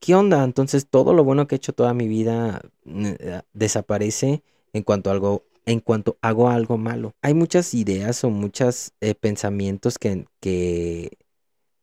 ¿qué 0.00 0.14
onda? 0.14 0.44
Entonces 0.44 0.86
todo 0.88 1.14
lo 1.14 1.24
bueno 1.24 1.46
que 1.46 1.56
he 1.56 1.58
hecho 1.58 1.72
toda 1.74 1.94
mi 1.94 2.08
vida 2.08 2.62
eh, 2.86 3.42
desaparece 3.52 4.42
en 4.72 4.82
cuanto 4.82 5.10
algo 5.10 5.44
en 5.66 5.80
cuanto 5.80 6.18
hago 6.22 6.48
algo 6.48 6.78
malo. 6.78 7.14
Hay 7.22 7.34
muchas 7.34 7.74
ideas 7.74 8.24
o 8.24 8.30
muchos 8.30 8.92
eh, 9.00 9.14
pensamientos 9.14 9.98
que, 9.98 10.26
que 10.40 11.18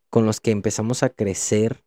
con 0.09 0.25
los 0.25 0.41
que 0.41 0.51
empezamos 0.51 1.03
a 1.03 1.09
crecer 1.09 1.83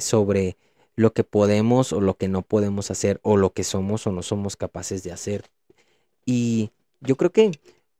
sobre 0.00 0.56
lo 0.96 1.12
que 1.12 1.24
podemos 1.24 1.92
o 1.92 2.00
lo 2.00 2.16
que 2.16 2.28
no 2.28 2.42
podemos 2.42 2.90
hacer 2.90 3.20
o 3.22 3.36
lo 3.36 3.52
que 3.52 3.64
somos 3.64 4.06
o 4.06 4.12
no 4.12 4.22
somos 4.22 4.56
capaces 4.56 5.02
de 5.02 5.12
hacer. 5.12 5.44
Y 6.26 6.70
yo 7.00 7.16
creo 7.16 7.32
que 7.32 7.52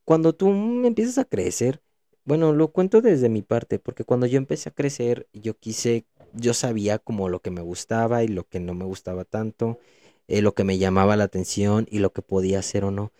cuando 0.05 0.35
tú 0.35 0.51
empiezas 0.85 1.19
a 1.19 1.25
crecer, 1.25 1.81
bueno, 2.25 2.53
lo 2.53 2.69
cuento 2.69 3.01
desde 3.01 3.29
mi 3.29 3.43
parte, 3.43 3.79
porque 3.79 4.05
cuando 4.05 4.27
yo 4.27 4.39
empecé 4.39 4.69
a 4.69 4.73
crecer, 4.73 5.29
yo 5.33 5.59
quise, 5.59 6.05
yo 6.33 6.55
sabía 6.55 6.99
como 6.99 7.29
lo 7.29 7.41
que 7.41 7.51
me 7.51 7.63
gustaba 7.63 8.23
y 8.25 8.29
lo 8.29 8.45
que 8.45 8.61
no 8.61 8.75
me 8.75 8.85
gustaba 8.85 9.25
tanto, 9.25 9.79
eh, 10.29 10.43
lo 10.43 10.55
que 10.55 10.65
me 10.65 10.79
llamaba 10.79 11.17
la 11.17 11.25
atención 11.25 11.87
y 11.91 11.99
lo 12.01 12.13
que 12.13 12.23
podía 12.23 12.59
hacer 12.61 12.85
o 12.85 12.91
no. 12.91 13.13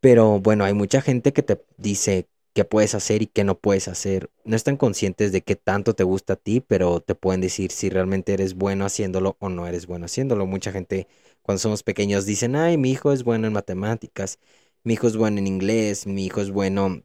Pero 0.00 0.40
bueno, 0.40 0.64
hay 0.64 0.74
mucha 0.74 1.00
gente 1.00 1.32
que 1.32 1.42
te 1.42 1.62
dice 1.78 2.28
qué 2.56 2.64
puedes 2.64 2.94
hacer 2.94 3.20
y 3.20 3.26
qué 3.26 3.44
no 3.44 3.58
puedes 3.58 3.86
hacer. 3.86 4.30
No 4.44 4.56
están 4.56 4.78
conscientes 4.78 5.30
de 5.30 5.42
qué 5.42 5.56
tanto 5.56 5.94
te 5.94 6.04
gusta 6.04 6.32
a 6.34 6.36
ti, 6.36 6.60
pero 6.60 7.00
te 7.00 7.14
pueden 7.14 7.42
decir 7.42 7.70
si 7.70 7.90
realmente 7.90 8.32
eres 8.32 8.54
bueno 8.54 8.86
haciéndolo 8.86 9.36
o 9.40 9.50
no 9.50 9.66
eres 9.66 9.86
bueno 9.86 10.06
haciéndolo. 10.06 10.46
Mucha 10.46 10.72
gente 10.72 11.06
cuando 11.42 11.60
somos 11.60 11.82
pequeños 11.82 12.24
dicen, 12.24 12.56
ay, 12.56 12.78
mi 12.78 12.92
hijo 12.92 13.12
es 13.12 13.24
bueno 13.24 13.46
en 13.46 13.52
matemáticas, 13.52 14.38
mi 14.84 14.94
hijo 14.94 15.06
es 15.06 15.18
bueno 15.18 15.38
en 15.38 15.46
inglés, 15.46 16.06
mi 16.06 16.24
hijo 16.24 16.40
es 16.40 16.50
bueno 16.50 17.02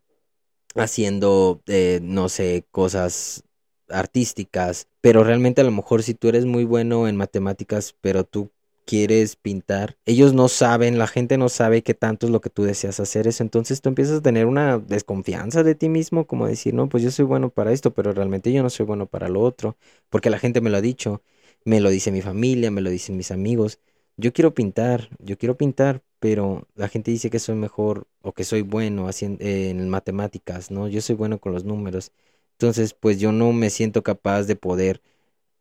haciendo, 0.75 1.61
eh, 1.67 1.99
no 2.01 2.29
sé, 2.29 2.65
cosas 2.71 3.43
artísticas, 3.89 4.87
pero 5.01 5.23
realmente 5.25 5.61
a 5.61 5.65
lo 5.65 5.71
mejor 5.71 6.03
si 6.03 6.13
tú 6.13 6.29
eres 6.29 6.45
muy 6.45 6.63
bueno 6.63 7.09
en 7.09 7.17
matemáticas, 7.17 7.93
pero 8.01 8.23
tú 8.23 8.51
quieres 8.85 9.35
pintar, 9.35 9.97
ellos 10.05 10.33
no 10.33 10.47
saben, 10.47 10.97
la 10.97 11.07
gente 11.07 11.37
no 11.37 11.49
sabe 11.49 11.83
qué 11.83 11.93
tanto 11.93 12.25
es 12.25 12.31
lo 12.31 12.41
que 12.41 12.49
tú 12.49 12.63
deseas 12.63 12.99
hacer 12.99 13.27
eso, 13.27 13.43
entonces 13.43 13.81
tú 13.81 13.89
empiezas 13.89 14.19
a 14.19 14.21
tener 14.21 14.45
una 14.45 14.77
desconfianza 14.79 15.63
de 15.63 15.75
ti 15.75 15.89
mismo, 15.89 16.27
como 16.27 16.47
decir, 16.47 16.73
no, 16.73 16.89
pues 16.89 17.03
yo 17.03 17.11
soy 17.11 17.25
bueno 17.25 17.49
para 17.49 17.71
esto, 17.71 17.93
pero 17.93 18.13
realmente 18.13 18.51
yo 18.51 18.63
no 18.63 18.69
soy 18.69 18.85
bueno 18.85 19.05
para 19.07 19.29
lo 19.29 19.41
otro, 19.41 19.77
porque 20.09 20.29
la 20.29 20.39
gente 20.39 20.61
me 20.61 20.69
lo 20.69 20.77
ha 20.77 20.81
dicho, 20.81 21.21
me 21.65 21.79
lo 21.79 21.89
dice 21.89 22.11
mi 22.11 22.21
familia, 22.21 22.71
me 22.71 22.81
lo 22.81 22.89
dicen 22.89 23.17
mis 23.17 23.31
amigos, 23.31 23.79
yo 24.17 24.33
quiero 24.33 24.53
pintar, 24.53 25.09
yo 25.19 25.37
quiero 25.37 25.57
pintar, 25.57 26.03
pero 26.19 26.67
la 26.75 26.87
gente 26.87 27.11
dice 27.11 27.29
que 27.29 27.39
soy 27.39 27.55
mejor 27.55 28.07
o 28.21 28.33
que 28.33 28.43
soy 28.43 28.61
bueno 28.61 29.07
haciendo, 29.07 29.43
en 29.43 29.89
matemáticas, 29.89 30.71
¿no? 30.71 30.87
Yo 30.87 31.01
soy 31.01 31.15
bueno 31.15 31.39
con 31.39 31.53
los 31.53 31.63
números, 31.65 32.11
entonces 32.53 32.93
pues 32.93 33.19
yo 33.19 33.31
no 33.31 33.53
me 33.53 33.69
siento 33.69 34.03
capaz 34.03 34.43
de 34.43 34.55
poder 34.55 35.01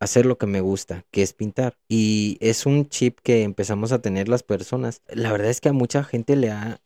hacer 0.00 0.26
lo 0.26 0.38
que 0.38 0.46
me 0.46 0.60
gusta, 0.60 1.04
que 1.10 1.22
es 1.22 1.34
pintar. 1.34 1.76
Y 1.86 2.38
es 2.40 2.66
un 2.66 2.88
chip 2.88 3.18
que 3.22 3.42
empezamos 3.42 3.92
a 3.92 4.00
tener 4.00 4.28
las 4.28 4.42
personas. 4.42 5.02
La 5.08 5.30
verdad 5.30 5.50
es 5.50 5.60
que 5.60 5.68
a 5.68 5.74
mucha 5.74 6.02
gente 6.02 6.34
le 6.36 6.50
ha, 6.50 6.80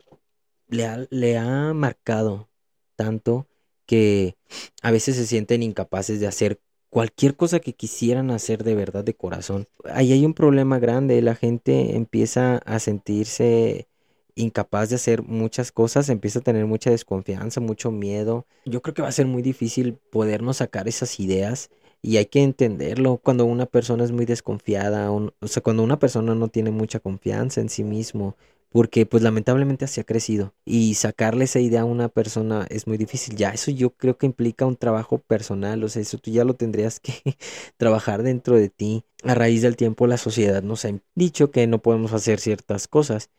le 0.67 1.37
ha, 1.37 1.73
marcado 1.73 2.49
tanto 2.95 3.47
que 3.85 4.35
a 4.81 4.91
veces 4.91 5.15
se 5.15 5.25
sienten 5.25 5.63
incapaces 5.63 6.19
de 6.19 6.27
hacer 6.27 6.59
cualquier 6.89 7.35
cosa 7.35 7.59
que 7.59 7.73
quisieran 7.73 8.31
hacer 8.31 8.63
de 8.63 8.75
verdad 8.75 9.03
de 9.03 9.15
corazón. 9.15 9.67
Ahí 9.85 10.11
hay 10.11 10.25
un 10.25 10.33
problema 10.33 10.79
grande, 10.79 11.21
la 11.21 11.35
gente 11.35 11.95
empieza 11.95 12.57
a 12.59 12.79
sentirse 12.79 13.87
incapaz 14.35 14.89
de 14.89 14.95
hacer 14.95 15.23
muchas 15.23 15.71
cosas, 15.71 16.09
empieza 16.09 16.39
a 16.39 16.43
tener 16.43 16.65
mucha 16.65 16.89
desconfianza, 16.89 17.61
mucho 17.61 17.91
miedo. 17.91 18.45
Yo 18.65 18.81
creo 18.81 18.93
que 18.93 19.01
va 19.01 19.07
a 19.07 19.13
ser 19.13 19.27
muy 19.27 19.41
difícil 19.41 19.97
podernos 20.11 20.57
sacar 20.57 20.87
esas 20.87 21.19
ideas 21.19 21.69
y 22.05 22.17
hay 22.17 22.27
que 22.27 22.43
entenderlo 22.43 23.17
cuando 23.17 23.45
una 23.45 23.65
persona 23.65 24.03
es 24.03 24.11
muy 24.11 24.25
desconfiada, 24.25 25.11
o 25.11 25.31
sea, 25.47 25.63
cuando 25.63 25.81
una 25.83 25.97
persona 25.97 26.35
no 26.35 26.49
tiene 26.49 26.69
mucha 26.69 26.99
confianza 26.99 27.61
en 27.61 27.69
sí 27.69 27.83
mismo, 27.83 28.37
porque 28.69 29.05
pues 29.07 29.23
lamentablemente 29.23 29.85
así 29.85 30.01
ha 30.01 30.03
crecido 30.03 30.53
y 30.65 30.93
sacarle 30.95 31.45
esa 31.45 31.59
idea 31.59 31.81
a 31.81 31.85
una 31.85 32.09
persona 32.09 32.67
es 32.69 32.85
muy 32.87 32.97
difícil. 32.97 33.35
Ya 33.35 33.49
eso 33.51 33.71
yo 33.71 33.89
creo 33.91 34.17
que 34.19 34.27
implica 34.27 34.65
un 34.67 34.75
trabajo 34.75 35.17
personal, 35.17 35.83
o 35.83 35.89
sea, 35.89 36.01
eso 36.03 36.19
tú 36.19 36.29
ya 36.29 36.43
lo 36.43 36.55
tendrías 36.55 36.99
que 36.99 37.13
trabajar 37.77 38.21
dentro 38.21 38.55
de 38.55 38.69
ti. 38.69 39.03
A 39.23 39.33
raíz 39.33 39.63
del 39.63 39.75
tiempo 39.75 40.05
la 40.05 40.17
sociedad 40.17 40.61
nos 40.61 40.85
ha 40.85 40.91
dicho 41.15 41.49
que 41.51 41.65
no 41.67 41.81
podemos 41.81 42.13
hacer 42.13 42.39
ciertas 42.39 42.87
cosas. 42.87 43.29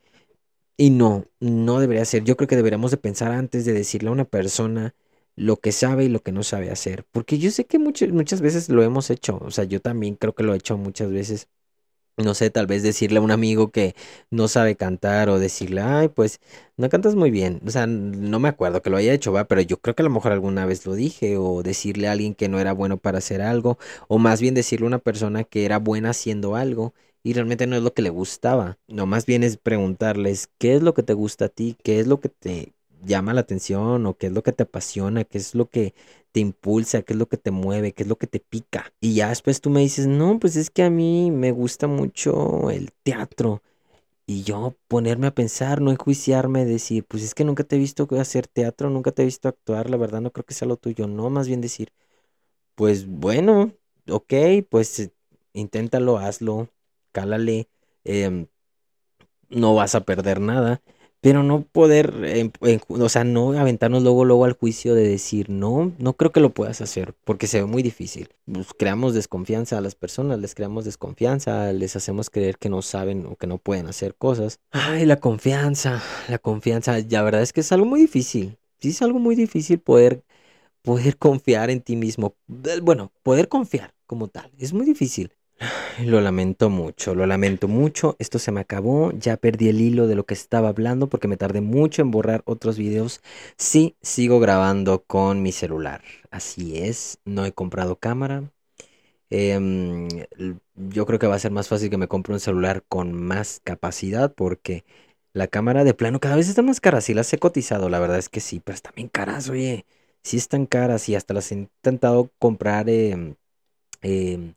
Y 0.76 0.90
no, 0.90 1.26
no 1.40 1.80
debería 1.80 2.04
ser. 2.04 2.24
Yo 2.24 2.36
creo 2.36 2.48
que 2.48 2.56
deberíamos 2.56 2.90
de 2.90 2.98
pensar 2.98 3.32
antes 3.32 3.64
de 3.64 3.72
decirle 3.72 4.08
a 4.10 4.12
una 4.12 4.24
persona 4.24 4.94
lo 5.36 5.58
que 5.58 5.72
sabe 5.72 6.04
y 6.04 6.08
lo 6.08 6.22
que 6.22 6.32
no 6.32 6.42
sabe 6.42 6.70
hacer. 6.70 7.04
Porque 7.12 7.38
yo 7.38 7.50
sé 7.50 7.66
que 7.66 7.78
muchas, 7.78 8.10
muchas 8.10 8.40
veces 8.40 8.68
lo 8.68 8.82
hemos 8.82 9.10
hecho. 9.10 9.38
O 9.42 9.50
sea, 9.50 9.64
yo 9.64 9.80
también 9.80 10.16
creo 10.16 10.34
que 10.34 10.42
lo 10.42 10.54
he 10.54 10.56
hecho 10.56 10.78
muchas 10.78 11.10
veces. 11.12 11.48
No 12.18 12.34
sé, 12.34 12.50
tal 12.50 12.66
vez 12.66 12.82
decirle 12.82 13.18
a 13.18 13.22
un 13.22 13.30
amigo 13.30 13.70
que 13.70 13.94
no 14.30 14.48
sabe 14.48 14.76
cantar 14.76 15.28
o 15.28 15.38
decirle, 15.38 15.82
ay, 15.82 16.08
pues 16.08 16.40
no 16.78 16.88
cantas 16.88 17.14
muy 17.14 17.30
bien. 17.30 17.60
O 17.66 17.70
sea, 17.70 17.86
no 17.86 18.40
me 18.40 18.48
acuerdo 18.48 18.80
que 18.82 18.88
lo 18.90 18.96
haya 18.96 19.12
hecho, 19.12 19.32
va, 19.32 19.44
pero 19.46 19.60
yo 19.60 19.78
creo 19.80 19.94
que 19.94 20.02
a 20.02 20.04
lo 20.04 20.10
mejor 20.10 20.32
alguna 20.32 20.64
vez 20.66 20.86
lo 20.86 20.94
dije. 20.94 21.36
O 21.36 21.62
decirle 21.62 22.08
a 22.08 22.12
alguien 22.12 22.34
que 22.34 22.48
no 22.48 22.58
era 22.58 22.72
bueno 22.72 22.96
para 22.98 23.18
hacer 23.18 23.42
algo. 23.42 23.78
O 24.08 24.18
más 24.18 24.40
bien 24.40 24.54
decirle 24.54 24.86
a 24.86 24.88
una 24.88 24.98
persona 24.98 25.44
que 25.44 25.66
era 25.66 25.78
buena 25.78 26.10
haciendo 26.10 26.56
algo 26.56 26.94
y 27.22 27.32
realmente 27.34 27.66
no 27.66 27.76
es 27.76 27.82
lo 27.82 27.92
que 27.92 28.02
le 28.02 28.10
gustaba. 28.10 28.78
No, 28.88 29.04
más 29.06 29.26
bien 29.26 29.42
es 29.42 29.56
preguntarles 29.56 30.48
qué 30.58 30.76
es 30.76 30.82
lo 30.82 30.94
que 30.94 31.02
te 31.02 31.12
gusta 31.12 31.46
a 31.46 31.48
ti, 31.48 31.76
qué 31.82 31.98
es 32.00 32.06
lo 32.06 32.20
que 32.20 32.28
te 32.28 32.72
llama 33.06 33.34
la 33.34 33.40
atención 33.42 34.06
o 34.06 34.16
qué 34.18 34.28
es 34.28 34.32
lo 34.32 34.42
que 34.42 34.52
te 34.52 34.64
apasiona, 34.64 35.24
qué 35.24 35.38
es 35.38 35.54
lo 35.54 35.70
que 35.70 35.94
te 36.32 36.40
impulsa, 36.40 37.02
qué 37.02 37.14
es 37.14 37.18
lo 37.18 37.28
que 37.28 37.38
te 37.38 37.50
mueve, 37.50 37.92
qué 37.92 38.02
es 38.04 38.08
lo 38.08 38.16
que 38.18 38.26
te 38.26 38.40
pica. 38.40 38.92
Y 39.00 39.14
ya 39.14 39.30
después 39.30 39.60
tú 39.60 39.70
me 39.70 39.80
dices, 39.80 40.06
no, 40.06 40.38
pues 40.38 40.56
es 40.56 40.70
que 40.70 40.82
a 40.82 40.90
mí 40.90 41.30
me 41.30 41.52
gusta 41.52 41.86
mucho 41.86 42.70
el 42.70 42.92
teatro. 43.02 43.62
Y 44.26 44.42
yo 44.44 44.76
ponerme 44.88 45.28
a 45.28 45.34
pensar, 45.34 45.80
no 45.80 45.90
enjuiciarme, 45.92 46.64
decir, 46.64 47.04
pues 47.06 47.22
es 47.22 47.34
que 47.34 47.44
nunca 47.44 47.64
te 47.64 47.76
he 47.76 47.78
visto 47.78 48.08
hacer 48.20 48.48
teatro, 48.48 48.90
nunca 48.90 49.12
te 49.12 49.22
he 49.22 49.24
visto 49.26 49.48
actuar, 49.48 49.90
la 49.90 49.96
verdad 49.96 50.20
no 50.20 50.32
creo 50.32 50.44
que 50.44 50.54
sea 50.54 50.68
lo 50.68 50.76
tuyo, 50.76 51.06
no, 51.06 51.30
más 51.30 51.48
bien 51.48 51.60
decir, 51.60 51.92
pues 52.74 53.06
bueno, 53.06 53.72
ok, 54.10 54.34
pues 54.70 55.12
inténtalo, 55.54 56.18
hazlo, 56.18 56.70
cálale, 57.12 57.68
em, 58.04 58.48
no 59.48 59.74
vas 59.74 59.94
a 59.94 60.04
perder 60.04 60.40
nada 60.40 60.82
pero 61.20 61.42
no 61.42 61.62
poder, 61.62 62.52
o 62.88 63.08
sea, 63.08 63.24
no 63.24 63.52
aventarnos 63.58 64.02
luego, 64.02 64.24
luego 64.24 64.44
al 64.44 64.52
juicio 64.52 64.94
de 64.94 65.08
decir, 65.08 65.50
no, 65.50 65.92
no 65.98 66.12
creo 66.16 66.30
que 66.30 66.40
lo 66.40 66.50
puedas 66.50 66.80
hacer, 66.80 67.14
porque 67.24 67.46
se 67.46 67.60
ve 67.60 67.66
muy 67.66 67.82
difícil. 67.82 68.28
Pues 68.44 68.68
creamos 68.78 69.14
desconfianza 69.14 69.78
a 69.78 69.80
las 69.80 69.94
personas, 69.94 70.38
les 70.38 70.54
creamos 70.54 70.84
desconfianza, 70.84 71.72
les 71.72 71.96
hacemos 71.96 72.30
creer 72.30 72.58
que 72.58 72.68
no 72.68 72.82
saben 72.82 73.26
o 73.26 73.36
que 73.36 73.46
no 73.46 73.58
pueden 73.58 73.86
hacer 73.86 74.14
cosas. 74.14 74.60
Ay, 74.70 75.04
la 75.04 75.16
confianza, 75.16 76.02
la 76.28 76.38
confianza, 76.38 76.96
la 76.98 77.22
verdad 77.22 77.42
es 77.42 77.52
que 77.52 77.60
es 77.60 77.72
algo 77.72 77.86
muy 77.86 78.00
difícil. 78.00 78.56
Sí, 78.78 78.90
es 78.90 79.02
algo 79.02 79.18
muy 79.18 79.34
difícil 79.34 79.80
poder, 79.80 80.22
poder 80.82 81.16
confiar 81.16 81.70
en 81.70 81.80
ti 81.80 81.96
mismo. 81.96 82.36
Bueno, 82.82 83.12
poder 83.22 83.48
confiar 83.48 83.94
como 84.06 84.28
tal, 84.28 84.52
es 84.58 84.72
muy 84.72 84.86
difícil. 84.86 85.32
Lo 86.04 86.20
lamento 86.20 86.68
mucho, 86.70 87.14
lo 87.14 87.26
lamento 87.26 87.68
mucho. 87.68 88.16
Esto 88.18 88.38
se 88.38 88.52
me 88.52 88.60
acabó. 88.60 89.12
Ya 89.12 89.36
perdí 89.36 89.68
el 89.68 89.80
hilo 89.80 90.06
de 90.06 90.14
lo 90.14 90.24
que 90.26 90.34
estaba 90.34 90.68
hablando 90.68 91.08
porque 91.08 91.28
me 91.28 91.36
tardé 91.36 91.60
mucho 91.60 92.02
en 92.02 92.10
borrar 92.10 92.42
otros 92.46 92.76
videos. 92.78 93.20
Sí, 93.56 93.96
sigo 94.02 94.38
grabando 94.40 95.04
con 95.04 95.42
mi 95.42 95.52
celular. 95.52 96.02
Así 96.30 96.78
es, 96.78 97.18
no 97.24 97.44
he 97.46 97.52
comprado 97.52 97.96
cámara. 97.98 98.50
Em, 99.30 100.08
yo 100.76 101.06
creo 101.06 101.18
que 101.18 101.26
va 101.28 101.36
a 101.36 101.38
ser 101.38 101.52
más 101.52 101.68
fácil 101.68 101.90
que 101.90 101.98
me 101.98 102.08
compre 102.08 102.34
un 102.34 102.40
celular 102.40 102.84
con 102.88 103.14
más 103.14 103.60
capacidad 103.64 104.34
porque 104.34 104.84
la 105.34 105.48
cámara 105.48 105.84
de 105.84 105.94
plano 105.94 106.20
cada 106.20 106.36
vez 106.36 106.48
está 106.48 106.62
más 106.62 106.80
cara. 106.80 107.00
Sí 107.00 107.14
las 107.14 107.32
he 107.32 107.38
cotizado, 107.38 107.88
la 107.90 107.98
verdad 108.00 108.18
es 108.18 108.28
que 108.30 108.40
sí, 108.40 108.60
pero 108.64 108.74
están 108.76 108.94
bien 108.96 109.08
caras, 109.08 109.48
oye. 109.50 109.86
Sí 110.22 110.36
están 110.38 110.66
caras 110.66 111.08
y 111.08 111.14
hasta 111.16 111.34
las 111.34 111.52
he 111.52 111.56
intentado 111.56 112.32
comprar. 112.38 112.88
Eh, 114.02 114.54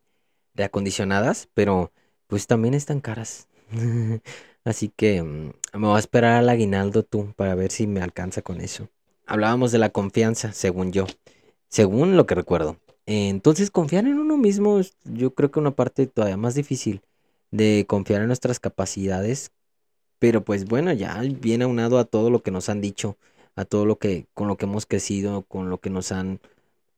acondicionadas, 0.64 1.50
pero 1.54 1.92
pues 2.28 2.48
también 2.48 2.74
están 2.74 3.02
caras. 3.02 3.48
Así 4.64 4.92
que 4.96 5.24
mm, 5.24 5.52
me 5.80 5.88
voy 5.88 5.96
a 5.96 6.00
esperar 6.00 6.34
al 6.36 6.50
aguinaldo 6.50 7.04
tú 7.04 7.34
para 7.36 7.56
ver 7.56 7.72
si 7.72 7.88
me 7.88 8.02
alcanza 8.02 8.42
con 8.42 8.62
eso. 8.62 8.90
Hablábamos 9.26 9.72
de 9.72 9.80
la 9.80 9.90
confianza, 9.90 10.54
según 10.54 10.92
yo, 10.92 11.06
según 11.68 12.18
lo 12.18 12.26
que 12.26 12.36
recuerdo. 12.36 12.78
Entonces, 13.06 13.72
confiar 13.72 14.06
en 14.06 14.20
uno 14.20 14.38
mismo, 14.38 14.82
yo 15.04 15.34
creo 15.34 15.52
que 15.52 15.60
una 15.60 15.72
parte 15.72 16.08
todavía 16.08 16.38
más 16.38 16.56
difícil 16.56 17.02
de 17.52 17.86
confiar 17.88 18.22
en 18.22 18.28
nuestras 18.28 18.60
capacidades. 18.60 19.52
Pero 20.20 20.44
pues 20.44 20.66
bueno, 20.66 20.94
ya 20.94 21.22
viene 21.40 21.64
aunado 21.64 21.98
a 21.98 22.06
todo 22.06 22.30
lo 22.30 22.44
que 22.44 22.52
nos 22.52 22.70
han 22.70 22.82
dicho, 22.82 23.18
a 23.56 23.66
todo 23.66 23.86
lo 23.86 23.98
que, 23.98 24.28
con 24.34 24.48
lo 24.48 24.58
que 24.58 24.66
hemos 24.66 24.86
crecido, 24.86 25.44
con 25.44 25.70
lo 25.70 25.80
que 25.80 25.90
nos 25.90 26.12
han 26.12 26.40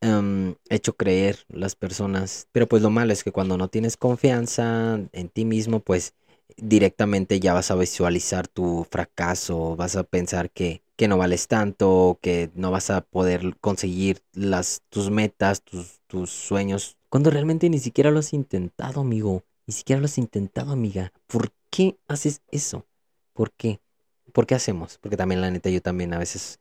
Em, 0.03 0.55
hecho 0.70 0.96
creer 0.96 1.46
las 1.50 1.75
personas. 1.75 2.48
Pero 2.51 2.67
pues 2.67 2.81
lo 2.81 2.89
malo 2.89 3.13
es 3.13 3.24
que 3.24 3.31
cuando 3.31 3.55
no 3.58 3.67
tienes 3.70 3.98
confianza 3.98 5.00
en 5.12 5.29
ti 5.29 5.46
mismo, 5.46 5.79
pues 5.79 6.15
directamente 6.58 7.39
ya 7.39 7.53
vas 7.53 7.70
a 7.70 7.75
visualizar 7.75 8.48
tu 8.48 8.86
fracaso, 8.89 9.75
vas 9.75 9.96
a 9.96 10.03
pensar 10.03 10.50
que, 10.50 10.81
que 10.96 11.08
no 11.08 11.17
vales 11.17 11.48
tanto, 11.48 12.17
que 12.22 12.50
no 12.55 12.72
vas 12.72 12.89
a 12.89 13.01
poder 13.01 13.55
conseguir 13.62 14.24
las, 14.34 14.81
tus 14.89 15.12
metas, 15.12 15.62
tus, 15.62 16.01
tus 16.08 16.31
sueños, 16.31 16.98
cuando 17.10 17.29
realmente 17.29 17.70
ni 17.70 17.79
siquiera 17.79 18.10
lo 18.12 18.20
has 18.20 18.34
intentado, 18.34 19.01
amigo, 19.01 19.43
ni 19.67 19.74
siquiera 19.74 20.00
lo 20.00 20.05
has 20.05 20.17
intentado, 20.17 20.72
amiga. 20.72 21.13
¿Por 21.27 21.53
qué 21.70 21.98
haces 22.08 22.41
eso? 22.51 22.88
¿Por 23.34 23.51
qué? 23.51 23.79
¿Por 24.34 24.48
qué 24.48 24.55
hacemos? 24.55 24.98
Porque 25.00 25.17
también 25.17 25.41
la 25.41 25.51
neta 25.51 25.70
yo 25.70 25.81
también 25.81 26.13
a 26.13 26.20
veces, 26.20 26.60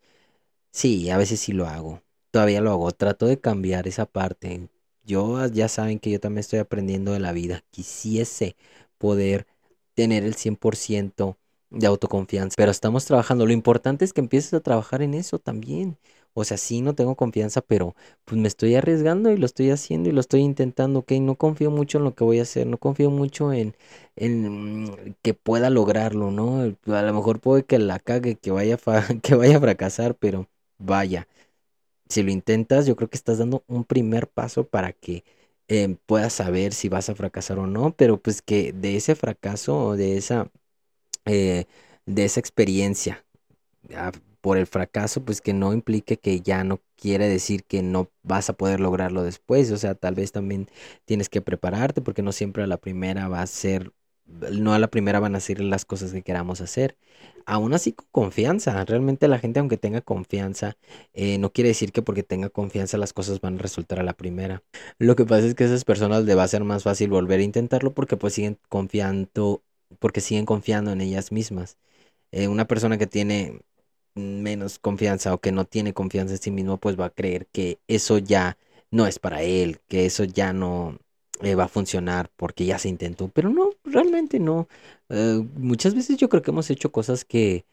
sí, 0.72 1.10
a 1.10 1.18
veces 1.18 1.40
sí 1.40 1.52
lo 1.52 1.66
hago 1.66 2.02
todavía 2.30 2.60
lo 2.60 2.70
hago, 2.72 2.90
trato 2.92 3.26
de 3.26 3.40
cambiar 3.40 3.88
esa 3.88 4.06
parte. 4.06 4.68
Yo 5.04 5.36
ah, 5.38 5.48
ya 5.48 5.68
saben 5.68 5.98
que 5.98 6.10
yo 6.10 6.20
también 6.20 6.40
estoy 6.40 6.58
aprendiendo 6.60 7.12
de 7.12 7.20
la 7.20 7.32
vida. 7.32 7.64
Quisiese 7.70 8.56
poder 8.98 9.46
tener 9.94 10.24
el 10.24 10.34
100% 10.34 11.38
de 11.70 11.86
autoconfianza, 11.86 12.54
pero 12.56 12.70
estamos 12.70 13.04
trabajando. 13.04 13.46
Lo 13.46 13.52
importante 13.52 14.04
es 14.04 14.12
que 14.12 14.20
empieces 14.20 14.54
a 14.54 14.60
trabajar 14.60 15.02
en 15.02 15.14
eso 15.14 15.38
también. 15.38 15.98
O 16.32 16.44
sea, 16.44 16.56
sí, 16.58 16.80
no 16.80 16.94
tengo 16.94 17.16
confianza, 17.16 17.60
pero 17.60 17.96
pues 18.24 18.40
me 18.40 18.46
estoy 18.48 18.74
arriesgando 18.76 19.30
y 19.32 19.36
lo 19.36 19.46
estoy 19.46 19.70
haciendo 19.70 20.08
y 20.08 20.12
lo 20.12 20.20
estoy 20.20 20.40
intentando, 20.42 21.00
¿ok? 21.00 21.12
No 21.20 21.34
confío 21.36 21.70
mucho 21.72 21.98
en 21.98 22.04
lo 22.04 22.14
que 22.14 22.22
voy 22.24 22.38
a 22.38 22.42
hacer, 22.42 22.66
no 22.68 22.78
confío 22.78 23.10
mucho 23.10 23.52
en, 23.52 23.74
en 24.16 24.84
mm, 24.84 25.14
que 25.22 25.34
pueda 25.34 25.70
lograrlo, 25.70 26.30
¿no? 26.30 26.60
A 26.62 27.02
lo 27.02 27.14
mejor 27.14 27.40
puede 27.40 27.64
que 27.64 27.78
la 27.78 27.98
cague, 27.98 28.36
que 28.36 28.50
vaya, 28.52 28.78
que 29.22 29.34
vaya 29.34 29.56
a 29.56 29.60
fracasar, 29.60 30.14
pero 30.16 30.48
vaya, 30.78 31.26
si 32.10 32.22
lo 32.24 32.32
intentas, 32.32 32.86
yo 32.86 32.96
creo 32.96 33.10
que 33.10 33.16
estás 33.18 33.38
dando 33.38 33.64
un 33.68 33.84
primer 33.86 34.28
paso 34.30 34.68
para 34.68 34.92
que 34.94 35.24
eh, 35.68 35.96
puedas 36.06 36.34
saber 36.34 36.74
si 36.74 36.90
vas 36.90 37.10
a 37.10 37.16
fracasar 37.16 37.58
o 37.60 37.66
no, 37.68 37.94
pero 37.96 38.20
pues 38.22 38.42
que 38.42 38.72
de 38.74 38.96
ese 38.96 39.16
fracaso 39.16 39.78
o 39.86 39.96
de 39.96 40.18
esa, 40.18 40.50
eh, 41.26 41.66
de 42.06 42.24
esa 42.24 42.40
experiencia 42.40 43.24
ah, 43.96 44.12
por 44.40 44.58
el 44.58 44.66
fracaso, 44.66 45.24
pues 45.24 45.40
que 45.40 45.52
no 45.54 45.72
implique 45.72 46.18
que 46.18 46.40
ya 46.40 46.64
no 46.64 46.80
quiere 46.96 47.28
decir 47.28 47.64
que 47.64 47.82
no 47.82 48.10
vas 48.22 48.50
a 48.50 48.54
poder 48.54 48.80
lograrlo 48.80 49.22
después, 49.22 49.70
o 49.72 49.76
sea, 49.78 49.94
tal 49.94 50.14
vez 50.14 50.32
también 50.32 50.68
tienes 51.04 51.28
que 51.28 51.42
prepararte 51.42 52.02
porque 52.02 52.22
no 52.22 52.32
siempre 52.32 52.62
a 52.64 52.66
la 52.66 52.78
primera 52.78 53.28
va 53.28 53.42
a 53.42 53.46
ser 53.46 53.92
no 54.52 54.74
a 54.74 54.78
la 54.78 54.88
primera 54.88 55.20
van 55.20 55.34
a 55.36 55.40
ser 55.40 55.60
las 55.60 55.84
cosas 55.84 56.12
que 56.12 56.22
queramos 56.22 56.60
hacer. 56.60 56.96
Aún 57.46 57.74
así 57.74 57.92
con 57.92 58.06
confianza. 58.10 58.84
Realmente 58.84 59.28
la 59.28 59.38
gente 59.38 59.60
aunque 59.60 59.76
tenga 59.76 60.00
confianza, 60.00 60.76
eh, 61.14 61.38
no 61.38 61.52
quiere 61.52 61.68
decir 61.68 61.92
que 61.92 62.02
porque 62.02 62.22
tenga 62.22 62.48
confianza 62.50 62.98
las 62.98 63.12
cosas 63.12 63.40
van 63.40 63.56
a 63.56 63.62
resultar 63.62 64.00
a 64.00 64.02
la 64.04 64.14
primera. 64.14 64.62
Lo 64.98 65.16
que 65.16 65.24
pasa 65.26 65.46
es 65.46 65.54
que 65.54 65.64
a 65.64 65.66
esas 65.66 65.84
personas 65.84 66.24
le 66.24 66.34
va 66.34 66.44
a 66.44 66.48
ser 66.48 66.64
más 66.64 66.84
fácil 66.84 67.10
volver 67.10 67.40
a 67.40 67.42
intentarlo 67.42 67.92
porque 67.94 68.16
pues 68.16 68.34
siguen 68.34 68.58
confiando, 68.68 69.62
porque 69.98 70.20
siguen 70.20 70.46
confiando 70.46 70.92
en 70.92 71.00
ellas 71.00 71.32
mismas. 71.32 71.78
Eh, 72.32 72.48
una 72.48 72.66
persona 72.66 72.98
que 72.98 73.06
tiene 73.06 73.62
menos 74.14 74.78
confianza 74.78 75.34
o 75.34 75.40
que 75.40 75.52
no 75.52 75.64
tiene 75.64 75.94
confianza 75.94 76.34
en 76.34 76.40
sí 76.42 76.50
mismo 76.50 76.78
pues 76.78 76.98
va 76.98 77.06
a 77.06 77.10
creer 77.10 77.46
que 77.48 77.80
eso 77.88 78.18
ya 78.18 78.58
no 78.90 79.06
es 79.06 79.18
para 79.18 79.42
él, 79.42 79.80
que 79.88 80.06
eso 80.06 80.24
ya 80.24 80.52
no, 80.52 80.98
eh, 81.42 81.54
va 81.54 81.64
a 81.64 81.68
funcionar 81.68 82.30
porque 82.36 82.66
ya 82.66 82.78
se 82.78 82.88
intentó, 82.88 83.28
pero 83.28 83.50
no, 83.50 83.70
realmente 83.84 84.38
no. 84.38 84.68
Eh, 85.08 85.44
muchas 85.56 85.94
veces 85.94 86.16
yo 86.18 86.28
creo 86.28 86.42
que 86.42 86.50
hemos 86.50 86.70
hecho 86.70 86.92
cosas 86.92 87.24
que 87.24 87.64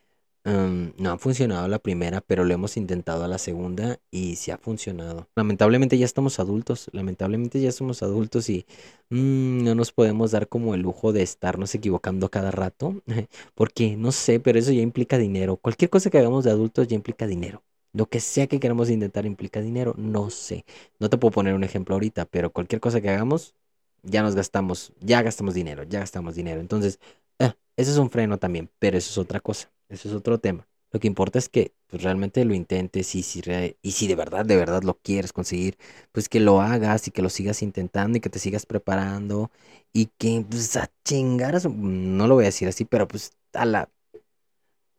em, 0.46 0.94
no 0.98 1.12
han 1.12 1.20
funcionado 1.20 1.68
la 1.68 1.80
primera, 1.80 2.22
pero 2.22 2.44
lo 2.46 2.54
hemos 2.54 2.78
intentado 2.78 3.24
a 3.26 3.28
la 3.28 3.38
segunda 3.38 4.00
y 4.12 4.38
sí 4.38 4.52
ha 4.52 4.58
funcionado. 4.58 5.28
Lamentablemente 5.36 5.98
ya 5.98 6.06
estamos 6.06 6.40
adultos, 6.40 6.90
lamentablemente 6.94 7.60
ya 7.62 7.72
somos 7.72 8.04
adultos 8.04 8.50
y 8.50 8.66
mm, 9.10 9.64
no 9.64 9.76
nos 9.76 9.92
podemos 9.92 10.32
dar 10.32 10.48
como 10.48 10.74
el 10.76 10.82
lujo 10.82 11.14
de 11.14 11.24
estarnos 11.24 11.76
equivocando 11.76 12.30
cada 12.30 12.52
rato, 12.52 13.02
porque 13.56 13.98
no 13.98 14.12
sé, 14.12 14.40
pero 14.40 14.60
eso 14.60 14.72
ya 14.72 14.82
implica 14.82 15.18
dinero. 15.18 15.58
Cualquier 15.58 15.90
cosa 15.90 16.10
que 16.10 16.20
hagamos 16.20 16.44
de 16.46 16.52
adultos 16.52 16.88
ya 16.88 16.96
implica 16.96 17.28
dinero. 17.28 17.64
Lo 17.98 18.08
que 18.08 18.20
sea 18.20 18.48
que 18.48 18.60
queramos 18.60 18.90
intentar 18.90 19.26
implica 19.26 19.60
dinero, 19.62 19.94
no 19.98 20.30
sé. 20.30 20.66
No 21.00 21.10
te 21.10 21.18
puedo 21.18 21.32
poner 21.32 21.56
un 21.56 21.64
ejemplo 21.64 21.96
ahorita, 21.96 22.26
pero 22.26 22.52
cualquier 22.52 22.80
cosa 22.80 23.02
que 23.02 23.10
hagamos, 23.10 23.56
ya 24.04 24.22
nos 24.22 24.36
gastamos, 24.36 24.94
ya 25.02 25.22
gastamos 25.24 25.56
dinero, 25.56 25.84
ya 25.84 26.00
gastamos 26.02 26.36
dinero. 26.36 26.62
Entonces, 26.62 27.00
eh, 27.40 27.54
eso 27.76 27.92
es 27.92 27.98
un 27.98 28.12
freno 28.12 28.38
también, 28.38 28.70
pero 28.80 28.98
eso 28.98 29.10
es 29.12 29.18
otra 29.18 29.40
cosa, 29.40 29.72
eso 29.90 30.10
es 30.10 30.14
otro 30.14 30.40
tema. 30.40 30.68
Lo 30.92 31.00
que 31.00 31.08
importa 31.08 31.40
es 31.40 31.50
que 31.50 31.74
pues, 31.88 32.04
realmente 32.04 32.46
lo 32.46 32.54
intentes 32.54 33.16
y 33.16 33.24
si, 33.24 33.42
y 33.82 33.92
si 33.92 34.08
de 34.08 34.16
verdad, 34.16 34.46
de 34.46 34.56
verdad 34.56 34.84
lo 34.84 34.96
quieres 35.00 35.34
conseguir, 35.34 35.78
pues 36.12 36.30
que 36.30 36.40
lo 36.40 36.62
hagas 36.62 37.08
y 37.08 37.12
que 37.12 37.22
lo 37.22 37.30
sigas 37.30 37.62
intentando 37.64 38.18
y 38.18 38.22
que 38.22 38.30
te 38.30 38.40
sigas 38.40 38.66
preparando 38.66 39.52
y 39.92 40.08
que 40.18 40.46
pues 40.50 40.78
a 40.78 40.90
chingar, 41.04 41.60
no 41.70 42.28
lo 42.28 42.36
voy 42.36 42.46
a 42.46 42.48
decir 42.48 42.68
así, 42.68 42.86
pero 42.86 43.08
pues 43.08 43.32
a 43.54 43.66
la... 43.66 43.90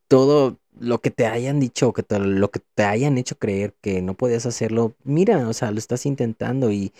Todo 0.08 0.58
lo 0.80 1.00
que 1.00 1.10
te 1.10 1.26
hayan 1.26 1.60
dicho, 1.60 1.92
que 1.92 2.04
lo 2.18 2.50
que 2.50 2.60
te 2.74 2.84
hayan 2.84 3.18
hecho 3.18 3.38
creer 3.38 3.74
que 3.80 4.02
no 4.02 4.14
podías 4.14 4.46
hacerlo, 4.46 4.94
mira, 5.04 5.48
o 5.48 5.52
sea, 5.52 5.70
lo 5.72 5.78
estás 5.78 6.06
intentando 6.06 6.70
y 6.72 6.92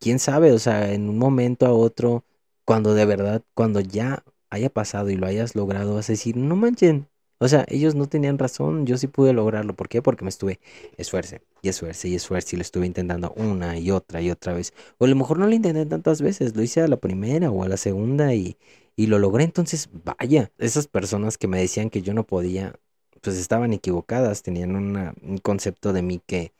quién 0.00 0.18
sabe, 0.18 0.52
o 0.52 0.58
sea, 0.58 0.92
en 0.92 1.08
un 1.08 1.18
momento 1.18 1.66
a 1.66 1.72
otro, 1.72 2.24
cuando 2.64 2.94
de 2.94 3.04
verdad, 3.06 3.42
cuando 3.54 3.80
ya 3.80 4.24
haya 4.50 4.70
pasado 4.70 5.10
y 5.10 5.16
lo 5.16 5.26
hayas 5.26 5.54
logrado, 5.56 5.94
vas 5.94 6.08
a 6.10 6.12
decir, 6.12 6.36
no 6.36 6.56
manchen, 6.56 7.08
o 7.38 7.48
sea, 7.48 7.64
ellos 7.68 7.94
no 7.94 8.08
tenían 8.08 8.38
razón, 8.38 8.86
yo 8.86 8.96
sí 8.98 9.08
pude 9.08 9.32
lograrlo. 9.34 9.74
¿Por 9.76 9.88
qué? 9.88 10.00
Porque 10.02 10.24
me 10.24 10.30
estuve 10.30 10.58
esfuerce 10.96 11.42
y 11.62 11.68
esfuerce 11.68 12.08
y 12.08 12.14
esfuerce 12.14 12.56
y 12.56 12.58
lo 12.58 12.62
estuve 12.62 12.86
intentando 12.86 13.32
una 13.36 13.78
y 13.78 13.90
otra 13.90 14.20
y 14.22 14.30
otra 14.30 14.54
vez. 14.54 14.72
O 14.98 15.04
a 15.04 15.08
lo 15.08 15.16
mejor 15.16 15.38
no 15.38 15.46
lo 15.46 15.54
intenté 15.54 15.84
tantas 15.86 16.22
veces, 16.22 16.56
lo 16.56 16.62
hice 16.62 16.80
a 16.80 16.88
la 16.88 16.96
primera 16.96 17.50
o 17.50 17.62
a 17.62 17.68
la 17.68 17.76
segunda 17.76 18.34
y, 18.34 18.56
y 18.96 19.06
lo 19.08 19.18
logré. 19.18 19.44
Entonces, 19.44 19.88
vaya, 20.04 20.50
esas 20.58 20.86
personas 20.88 21.36
que 21.38 21.46
me 21.48 21.60
decían 21.60 21.90
que 21.90 22.00
yo 22.02 22.14
no 22.14 22.24
podía, 22.26 22.74
pues 23.20 23.36
estaban 23.36 23.72
equivocadas, 23.72 24.42
tenían 24.42 24.74
un 24.76 25.38
concepto 25.38 25.92
de 25.92 26.02
mí 26.02 26.20
que 26.26 26.52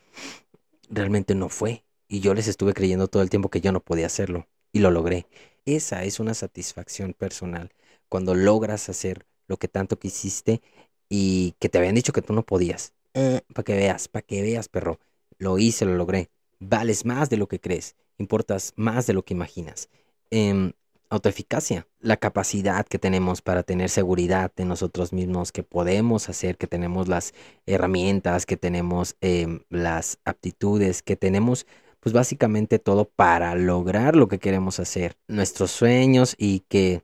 realmente 0.90 1.34
no 1.34 1.48
fue. 1.48 1.84
Y 2.08 2.20
yo 2.20 2.34
les 2.34 2.48
estuve 2.48 2.74
creyendo 2.74 3.08
todo 3.08 3.22
el 3.22 3.30
tiempo 3.30 3.50
que 3.50 3.60
yo 3.60 3.72
no 3.72 3.80
podía 3.80 4.06
hacerlo. 4.06 4.46
Y 4.72 4.80
lo 4.80 4.90
logré. 4.90 5.26
Esa 5.64 6.04
es 6.04 6.20
una 6.20 6.34
satisfacción 6.34 7.12
personal. 7.12 7.72
Cuando 8.08 8.34
logras 8.34 8.88
hacer 8.88 9.26
lo 9.48 9.56
que 9.56 9.68
tanto 9.68 9.98
quisiste 9.98 10.62
y 11.08 11.54
que 11.58 11.68
te 11.68 11.78
habían 11.78 11.94
dicho 11.94 12.12
que 12.12 12.22
tú 12.22 12.32
no 12.32 12.44
podías. 12.44 12.92
Eh, 13.14 13.40
para 13.52 13.64
que 13.64 13.74
veas, 13.74 14.08
para 14.08 14.22
que 14.22 14.42
veas, 14.42 14.68
perro. 14.68 15.00
Lo 15.38 15.58
hice, 15.58 15.84
lo 15.84 15.96
logré. 15.96 16.30
Vales 16.60 17.04
más 17.04 17.30
de 17.30 17.36
lo 17.36 17.48
que 17.48 17.60
crees. 17.60 17.96
Importas 18.18 18.72
más 18.76 19.06
de 19.06 19.12
lo 19.14 19.24
que 19.24 19.34
imaginas. 19.34 19.88
Eh, 20.30 20.72
autoeficacia, 21.10 21.86
la 22.00 22.16
capacidad 22.16 22.86
que 22.86 22.98
tenemos 22.98 23.42
para 23.42 23.62
tener 23.62 23.90
seguridad 23.90 24.52
de 24.56 24.64
nosotros 24.64 25.12
mismos, 25.12 25.52
que 25.52 25.62
podemos 25.62 26.28
hacer, 26.28 26.56
que 26.56 26.66
tenemos 26.66 27.08
las 27.08 27.34
herramientas, 27.66 28.46
que 28.46 28.56
tenemos 28.56 29.16
em, 29.20 29.60
las 29.70 30.18
aptitudes, 30.24 31.02
que 31.02 31.16
tenemos 31.16 31.66
pues 32.00 32.12
básicamente 32.12 32.78
todo 32.78 33.04
para 33.06 33.54
lograr 33.56 34.14
lo 34.16 34.28
que 34.28 34.38
queremos 34.38 34.78
hacer, 34.80 35.16
nuestros 35.28 35.72
sueños 35.72 36.36
y 36.38 36.60
que 36.68 37.02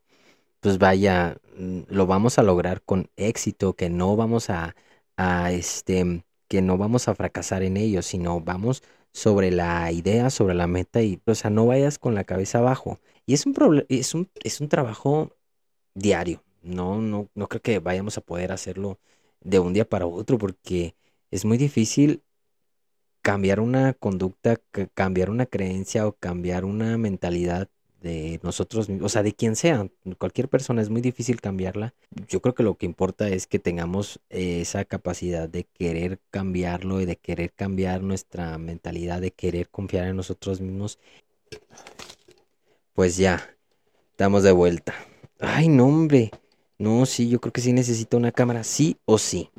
pues 0.60 0.78
vaya, 0.78 1.38
mm, 1.58 1.80
lo 1.88 2.06
vamos 2.06 2.38
a 2.38 2.42
lograr 2.44 2.82
con 2.82 3.10
éxito, 3.16 3.74
que 3.74 3.90
no 3.90 4.16
vamos 4.16 4.48
a, 4.50 4.74
este, 5.50 6.24
que 6.48 6.62
no 6.62 6.78
vamos 6.78 7.08
a 7.08 7.14
fracasar 7.14 7.62
en 7.62 7.76
ello, 7.76 8.02
sino 8.02 8.40
vamos 8.40 8.82
sobre 9.12 9.50
la 9.50 9.90
idea, 9.92 10.30
sobre 10.30 10.54
la 10.54 10.66
meta 10.66 11.02
y, 11.02 11.20
o 11.26 11.34
sea, 11.34 11.50
no 11.50 11.66
vayas 11.66 11.98
con 11.98 12.14
la 12.14 12.24
cabeza 12.24 12.58
abajo. 12.58 13.00
Y 13.26 13.35
es 13.35 13.46
un, 13.46 13.85
es 13.88 14.14
un, 14.14 14.28
es 14.42 14.61
un 14.61 14.68
trabajo 14.68 15.37
diario. 15.94 16.42
No, 16.62 17.00
no, 17.00 17.28
no 17.35 17.48
creo 17.48 17.62
que 17.62 17.78
vayamos 17.80 18.18
a 18.18 18.20
poder 18.20 18.52
hacerlo 18.52 18.98
de 19.40 19.58
un 19.58 19.72
día 19.72 19.88
para 19.88 20.06
otro 20.06 20.38
porque 20.38 20.94
es 21.30 21.44
muy 21.44 21.58
difícil 21.58 22.22
cambiar 23.22 23.61
una 23.61 23.94
conducta, 23.94 24.58
cambiar 24.94 25.30
una 25.30 25.46
creencia 25.46 26.06
o 26.06 26.12
cambiar 26.12 26.64
una 26.64 26.98
mentalidad 26.98 27.68
de 28.02 28.40
nosotros 28.42 28.88
mismos, 28.88 29.06
o 29.06 29.08
sea, 29.08 29.22
de 29.22 29.32
quien 29.32 29.54
sea, 29.54 29.88
cualquier 30.18 30.48
persona 30.48 30.82
es 30.82 30.90
muy 30.90 31.00
difícil 31.00 31.40
cambiarla. 31.40 31.94
Yo 32.28 32.42
creo 32.42 32.54
que 32.54 32.64
lo 32.64 32.76
que 32.76 32.87
importa 32.87 33.28
es 33.28 33.46
que 33.46 33.61
tengamos 33.61 34.20
esa 34.28 34.85
capacidad 34.85 35.48
de 35.48 35.64
querer 35.64 36.18
cambiarlo 36.30 37.00
y 37.00 37.04
de 37.04 37.16
querer 37.16 37.52
cambiar 37.52 38.02
nuestra 38.02 38.58
mentalidad, 38.58 39.20
de 39.20 39.30
querer 39.30 39.68
confiar 39.68 40.08
en 40.08 40.16
nosotros 40.16 40.61
mismos. 40.61 40.98
Pues 42.94 43.16
ya, 43.16 43.57
estamos 44.12 44.42
de 44.42 44.52
vuelta. 44.52 44.94
Ay, 45.40 45.68
no, 45.68 45.87
hombre. 45.87 46.31
No, 46.78 47.07
sí, 47.07 47.28
yo 47.31 47.40
creo 47.40 47.52
que 47.52 47.61
sí 47.61 47.72
necesito 47.72 48.16
una 48.16 48.33
cámara, 48.33 48.64
sí 48.64 48.98
o 49.07 49.18
sí. 49.18 49.50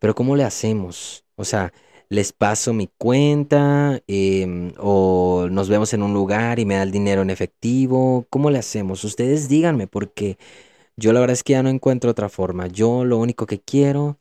Pero 0.00 0.14
¿cómo 0.14 0.36
le 0.36 0.44
hacemos? 0.44 1.24
O 1.36 1.44
sea, 1.44 1.72
les 2.10 2.32
paso 2.32 2.72
mi 2.74 2.88
cuenta 2.98 4.02
em, 4.08 4.72
o 4.78 5.48
nos 5.50 5.68
vemos 5.68 5.94
en 5.94 6.02
un 6.02 6.14
lugar 6.14 6.58
y 6.60 6.66
me 6.66 6.76
da 6.76 6.84
el 6.84 6.92
dinero 6.92 7.22
en 7.22 7.30
efectivo. 7.30 8.26
¿Cómo 8.30 8.50
le 8.50 8.58
hacemos? 8.58 9.04
Ustedes 9.04 9.48
díganme 9.48 9.86
porque 9.88 10.38
yo 10.96 11.12
la 11.12 11.20
verdad 11.20 11.34
es 11.34 11.44
que 11.44 11.54
ya 11.54 11.62
no 11.62 11.70
encuentro 11.70 12.10
otra 12.10 12.28
forma. 12.28 12.68
Yo 12.68 13.04
lo 13.04 13.18
único 13.18 13.46
que 13.46 13.60
quiero 13.60 14.18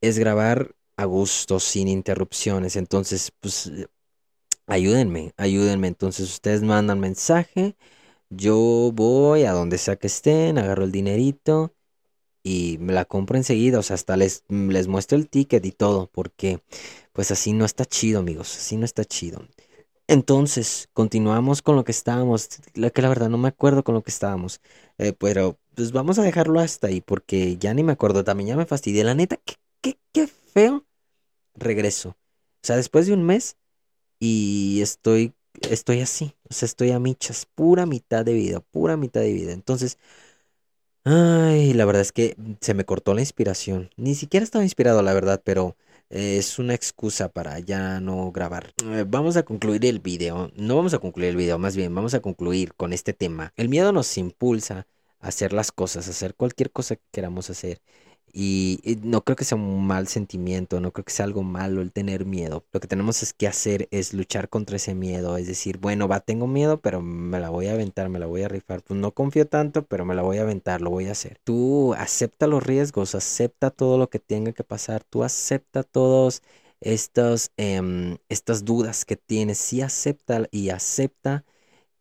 es 0.00 0.18
grabar 0.18 0.74
a 0.96 1.04
gusto, 1.06 1.60
sin 1.60 1.88
interrupciones. 1.88 2.76
Entonces, 2.76 3.32
pues 3.40 3.70
ayúdenme, 4.66 5.32
ayúdenme. 5.36 5.88
Entonces 5.88 6.28
ustedes 6.30 6.62
mandan 6.62 7.00
mensaje, 7.00 7.76
yo 8.30 8.90
voy 8.94 9.44
a 9.44 9.52
donde 9.52 9.78
sea 9.78 9.96
que 9.96 10.06
estén, 10.08 10.58
agarro 10.58 10.84
el 10.84 10.92
dinerito 10.92 11.74
y 12.42 12.78
me 12.80 12.92
la 12.92 13.04
compro 13.04 13.36
enseguida. 13.36 13.78
O 13.78 13.82
sea, 13.82 13.94
hasta 13.94 14.16
les, 14.16 14.44
les 14.48 14.88
muestro 14.88 15.18
el 15.18 15.28
ticket 15.28 15.64
y 15.66 15.72
todo, 15.72 16.08
porque 16.12 16.62
pues 17.12 17.30
así 17.30 17.52
no 17.52 17.64
está 17.64 17.84
chido, 17.86 18.20
amigos, 18.20 18.56
así 18.56 18.76
no 18.76 18.84
está 18.84 19.04
chido. 19.04 19.46
Entonces, 20.06 20.88
continuamos 20.92 21.62
con 21.62 21.76
lo 21.76 21.84
que 21.84 21.92
estábamos, 21.92 22.48
la 22.74 22.90
que 22.90 23.02
la 23.02 23.08
verdad 23.08 23.30
no 23.30 23.38
me 23.38 23.48
acuerdo 23.48 23.84
con 23.84 23.94
lo 23.94 24.02
que 24.02 24.10
estábamos, 24.10 24.60
eh, 24.98 25.14
pero 25.18 25.58
pues 25.74 25.92
vamos 25.92 26.18
a 26.18 26.22
dejarlo 26.22 26.60
hasta 26.60 26.88
ahí 26.88 27.00
porque 27.00 27.56
ya 27.56 27.72
ni 27.74 27.82
me 27.82 27.92
acuerdo, 27.92 28.22
también 28.22 28.48
ya 28.50 28.56
me 28.56 28.66
fastidié, 28.66 29.02
la 29.04 29.14
neta, 29.14 29.38
qué, 29.44 29.54
qué, 29.80 29.98
qué 30.12 30.26
feo 30.26 30.86
regreso. 31.54 32.10
O 32.10 32.66
sea, 32.66 32.76
después 32.76 33.06
de 33.06 33.14
un 33.14 33.24
mes 33.24 33.56
y 34.26 34.80
estoy, 34.80 35.34
estoy 35.70 36.00
así, 36.00 36.34
o 36.48 36.54
sea, 36.54 36.64
estoy 36.66 36.92
a 36.92 36.98
michas, 36.98 37.46
pura 37.54 37.84
mitad 37.84 38.24
de 38.24 38.32
vida, 38.32 38.60
pura 38.60 38.96
mitad 38.96 39.20
de 39.20 39.32
vida. 39.34 39.52
Entonces, 39.52 39.98
ay, 41.04 41.74
la 41.74 41.84
verdad 41.84 42.02
es 42.02 42.12
que 42.12 42.36
se 42.60 42.72
me 42.74 42.84
cortó 42.84 43.12
la 43.14 43.20
inspiración. 43.20 43.90
Ni 43.96 44.14
siquiera 44.14 44.44
estaba 44.44 44.64
inspirado, 44.64 45.02
la 45.02 45.12
verdad, 45.12 45.42
pero 45.44 45.76
es 46.08 46.58
una 46.58 46.74
excusa 46.74 47.28
para 47.28 47.58
ya 47.58 48.00
no 48.00 48.32
grabar. 48.32 48.72
Eh, 48.86 49.04
vamos 49.06 49.36
a 49.36 49.42
concluir 49.44 49.84
el 49.84 50.00
video. 50.00 50.50
No 50.56 50.76
vamos 50.76 50.94
a 50.94 50.98
concluir 50.98 51.30
el 51.30 51.36
video, 51.36 51.58
más 51.58 51.76
bien 51.76 51.94
vamos 51.94 52.14
a 52.14 52.20
concluir 52.20 52.74
con 52.74 52.94
este 52.94 53.12
tema. 53.12 53.52
El 53.56 53.68
miedo 53.68 53.92
nos 53.92 54.16
impulsa 54.16 54.86
a 55.20 55.28
hacer 55.28 55.52
las 55.52 55.70
cosas, 55.70 56.06
a 56.08 56.10
hacer 56.12 56.34
cualquier 56.34 56.70
cosa 56.70 56.96
que 56.96 57.02
queramos 57.12 57.50
hacer. 57.50 57.82
Y, 58.36 58.98
no 59.02 59.22
creo 59.22 59.36
que 59.36 59.44
sea 59.44 59.56
un 59.56 59.86
mal 59.86 60.08
sentimiento, 60.08 60.80
no 60.80 60.92
creo 60.92 61.04
que 61.04 61.12
sea 61.12 61.24
algo 61.24 61.44
malo 61.44 61.80
el 61.82 61.92
tener 61.92 62.24
miedo. 62.26 62.64
Lo 62.72 62.80
que 62.80 62.88
tenemos 62.88 63.22
es 63.22 63.32
que 63.32 63.46
hacer 63.46 63.88
es 63.92 64.12
luchar 64.12 64.48
contra 64.48 64.76
ese 64.76 64.94
miedo, 64.94 65.36
es 65.36 65.46
decir, 65.46 65.78
bueno, 65.78 66.08
va, 66.08 66.18
tengo 66.20 66.48
miedo, 66.48 66.80
pero 66.80 67.00
me 67.00 67.38
la 67.38 67.50
voy 67.50 67.68
a 67.68 67.72
aventar, 67.74 68.08
me 68.08 68.18
la 68.18 68.26
voy 68.26 68.42
a 68.42 68.48
rifar. 68.48 68.82
Pues 68.82 68.98
no 68.98 69.12
confío 69.12 69.46
tanto, 69.46 69.86
pero 69.86 70.04
me 70.04 70.16
la 70.16 70.22
voy 70.22 70.38
a 70.38 70.42
aventar, 70.42 70.80
lo 70.80 70.90
voy 70.90 71.06
a 71.06 71.12
hacer. 71.12 71.38
Tú 71.44 71.94
acepta 71.94 72.48
los 72.48 72.62
riesgos, 72.64 73.14
acepta 73.14 73.70
todo 73.70 73.98
lo 73.98 74.10
que 74.10 74.18
tenga 74.18 74.52
que 74.52 74.64
pasar, 74.64 75.04
tú 75.04 75.22
acepta 75.22 75.84
todos 75.84 76.42
estos, 76.80 77.52
em, 77.56 78.18
estas 78.28 78.64
dudas 78.64 79.04
que 79.04 79.16
tienes, 79.16 79.58
sí 79.58 79.80
acepta 79.80 80.48
y 80.50 80.70
acepta 80.70 81.44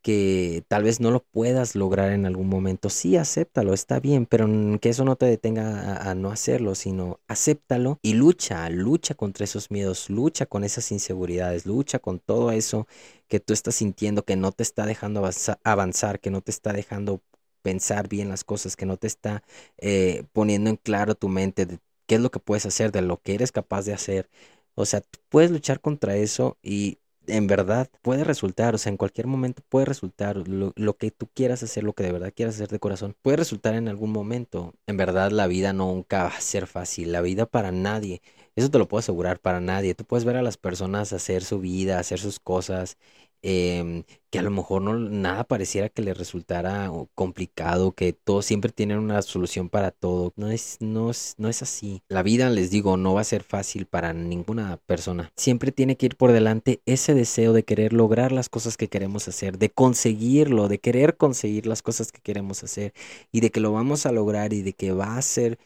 que 0.04 0.64
tal 0.68 0.84
vez 0.84 1.00
no 1.00 1.12
lo 1.12 1.22
puedas 1.24 1.76
lograr 1.76 2.12
en 2.12 2.26
algún 2.26 2.50
momento, 2.50 2.90
sí, 2.90 3.16
acéptalo, 3.18 3.74
está 3.74 4.00
bien, 4.02 4.26
pero 4.26 4.48
que 4.80 4.90
eso 4.90 5.06
no 5.06 5.16
te 5.16 5.26
detenga 5.26 6.10
a, 6.10 6.14
no 6.14 6.30
hacerlo, 6.30 6.76
sino 6.76 7.22
acéptalo 7.28 8.00
y 8.04 8.14
lucha, 8.14 8.70
lucha 8.70 9.16
contra 9.16 9.46
esos 9.46 9.72
miedos, 9.72 10.10
lucha 10.10 10.46
con 10.46 10.66
esas 10.66 10.92
inseguridades, 10.92 11.66
lucha 11.66 12.00
con 12.00 12.20
todo 12.20 12.52
eso 12.52 12.86
que 13.30 13.40
tú 13.40 13.54
estás 13.54 13.76
sintiendo 13.76 14.26
que 14.26 14.36
no 14.36 14.52
te 14.52 14.64
está 14.64 14.86
dejando 14.86 15.28
avanzar, 15.64 16.20
que 16.20 16.32
no 16.32 16.42
te 16.42 16.52
está 16.52 16.74
dejando 16.74 17.22
pensar 17.62 18.10
bien 18.10 18.30
las 18.30 18.44
cosas, 18.44 18.76
que 18.76 18.86
no 18.86 18.98
te 18.98 19.08
está 19.08 19.44
eh, 19.78 20.26
poniendo 20.34 20.70
en 20.70 20.76
claro 20.78 21.16
tu 21.16 21.30
mente 21.30 21.66
de 21.66 21.80
qué 22.08 22.16
es 22.16 22.22
lo 22.22 22.30
que 22.32 22.40
puedes 22.40 22.66
hacer, 22.66 22.92
de 22.92 23.02
lo 23.02 23.22
que 23.22 23.36
eres 23.36 23.52
capaz 23.52 23.86
de 23.86 23.94
hacer. 23.94 24.30
O 24.76 24.86
sea, 24.86 25.02
puedes 25.30 25.52
luchar 25.52 25.80
contra 25.82 26.16
eso 26.16 26.58
y 26.62 26.98
en 27.28 27.48
verdad 27.48 27.90
puede 28.02 28.24
resultar, 28.24 28.76
o 28.76 28.78
sea, 28.78 28.92
en 28.92 28.98
cualquier 28.98 29.28
momento 29.28 29.64
puede 29.70 29.86
resultar 29.86 30.48
lo, 30.48 30.98
que 30.98 31.12
tú 31.12 31.30
quieras 31.34 31.64
hacer, 31.64 31.84
lo 31.84 31.94
que 31.94 32.04
de 32.04 32.12
verdad 32.12 32.34
quieras 32.36 32.56
hacer 32.56 32.68
de 32.70 32.80
corazón, 32.80 33.16
puede 33.22 33.38
resultar 33.38 33.76
en 33.76 33.88
algún 33.88 34.12
momento. 34.12 34.74
En 34.88 34.98
verdad 34.98 35.32
la 35.32 35.48
vida 35.48 35.74
nunca 35.74 36.24
va 36.26 36.30
a 36.30 36.42
ser 36.42 36.68
fácil, 36.68 37.12
la 37.12 37.22
vida 37.22 37.46
para 37.46 37.72
nadie, 37.72 38.22
eso 38.56 38.70
te 38.70 38.78
lo 38.78 38.88
puedo 38.88 39.00
asegurar, 39.00 39.40
para 39.40 39.60
nadie. 39.60 39.96
Tú 39.96 40.06
puedes 40.06 40.26
ver 40.26 40.38
a 40.38 40.44
las 40.44 40.58
personas 40.58 41.14
hacer 41.14 41.44
su 41.44 41.60
vida, 41.60 42.00
hacer 42.00 42.20
sus 42.20 42.40
cosas 42.40 42.98
Em, 43.46 44.04
que 44.30 44.40
a 44.40 44.42
lo 44.42 44.50
mejor 44.52 44.82
no 44.82 44.98
nada 44.98 45.44
pareciera 45.44 45.90
que 45.90 46.02
le 46.02 46.14
resultara 46.14 46.90
complicado, 47.14 47.92
que 47.92 48.14
todos 48.14 48.46
siempre 48.46 48.72
tienen 48.72 48.98
una 49.00 49.22
solución 49.22 49.68
para 49.68 49.92
todo. 49.92 50.32
No 50.38 50.50
es, 50.50 50.78
no 50.80 51.12
es, 51.12 51.36
no 51.38 51.50
es 51.50 51.62
así. 51.62 52.02
La 52.08 52.24
vida, 52.24 52.50
les 52.50 52.72
digo, 52.72 52.96
no 52.96 53.14
va 53.14 53.22
a 53.22 53.26
ser 53.26 53.44
fácil 53.44 53.86
para 53.86 54.14
ninguna 54.14 54.78
persona. 54.86 55.30
Siempre 55.36 55.74
tiene 55.74 55.98
que 55.98 56.06
ir 56.06 56.16
por 56.16 56.32
delante 56.32 56.82
ese 56.86 57.14
deseo 57.14 57.52
de 57.52 57.64
querer 57.64 57.92
lograr 57.92 58.32
las 58.32 58.48
cosas 58.48 58.78
que 58.78 58.88
queremos 58.88 59.28
hacer, 59.28 59.58
de 59.58 59.70
conseguirlo, 59.70 60.70
de 60.70 60.80
querer 60.80 61.18
conseguir 61.18 61.68
las 61.68 61.82
cosas 61.82 62.14
que 62.14 62.22
queremos 62.22 62.64
hacer 62.64 62.94
y 63.34 63.42
de 63.42 63.52
que 63.52 63.60
lo 63.60 63.74
vamos 63.74 64.06
a 64.06 64.14
lograr 64.14 64.54
y 64.54 64.62
de 64.62 64.72
que 64.72 64.94
va 64.94 65.18
a 65.18 65.22
ser 65.22 65.60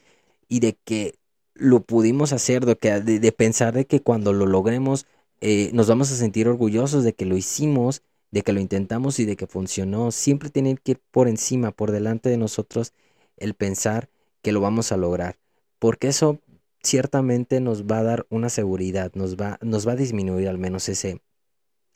y 0.50 0.62
de 0.62 0.74
que 0.84 1.16
lo 1.54 1.82
pudimos 1.82 2.34
hacer, 2.34 2.66
de, 2.66 2.76
que, 2.76 3.02
de 3.02 3.32
pensar 3.32 3.74
de 3.74 3.86
que 3.86 4.02
cuando 4.02 4.34
lo 4.34 4.46
logremos 4.48 5.06
eh, 5.42 5.72
nos 5.74 5.88
vamos 5.88 6.12
a 6.12 6.16
sentir 6.16 6.48
orgullosos 6.48 7.04
de 7.04 7.14
que 7.14 7.26
lo 7.26 7.38
hicimos, 7.38 8.02
de 8.32 8.42
que 8.42 8.54
lo 8.54 8.60
intentamos 8.60 9.20
y 9.20 9.26
de 9.26 9.36
que 9.36 9.48
funcionó. 9.48 10.12
Siempre 10.12 10.50
tiene 10.50 10.78
que 10.78 10.94
ir 10.94 11.02
por 11.12 11.28
encima, 11.28 11.72
por 11.72 11.92
delante 11.92 12.30
de 12.30 12.38
nosotros, 12.38 12.94
el 13.38 13.54
pensar 13.54 14.10
que 14.42 14.52
lo 14.52 14.62
vamos 14.62 14.92
a 14.92 14.98
lograr. 14.98 15.38
Porque 15.80 16.08
eso 16.08 16.40
ciertamente 16.84 17.60
nos 17.60 17.86
va 17.86 18.00
a 18.00 18.04
dar 18.04 18.28
una 18.30 18.50
seguridad, 18.50 19.12
nos 19.16 19.36
va, 19.36 19.60
nos 19.62 19.88
va 19.88 19.94
a 19.94 19.96
disminuir 19.96 20.48
al 20.48 20.58
menos 20.58 20.90
ese, 20.90 21.22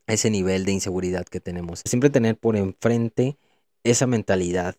ese 0.08 0.30
nivel 0.30 0.66
de 0.66 0.74
inseguridad 0.74 1.26
que 1.26 1.40
tenemos. 1.40 1.82
Siempre 1.86 2.10
tener 2.10 2.38
por 2.38 2.56
enfrente 2.56 3.38
esa 3.84 4.08
mentalidad 4.08 4.76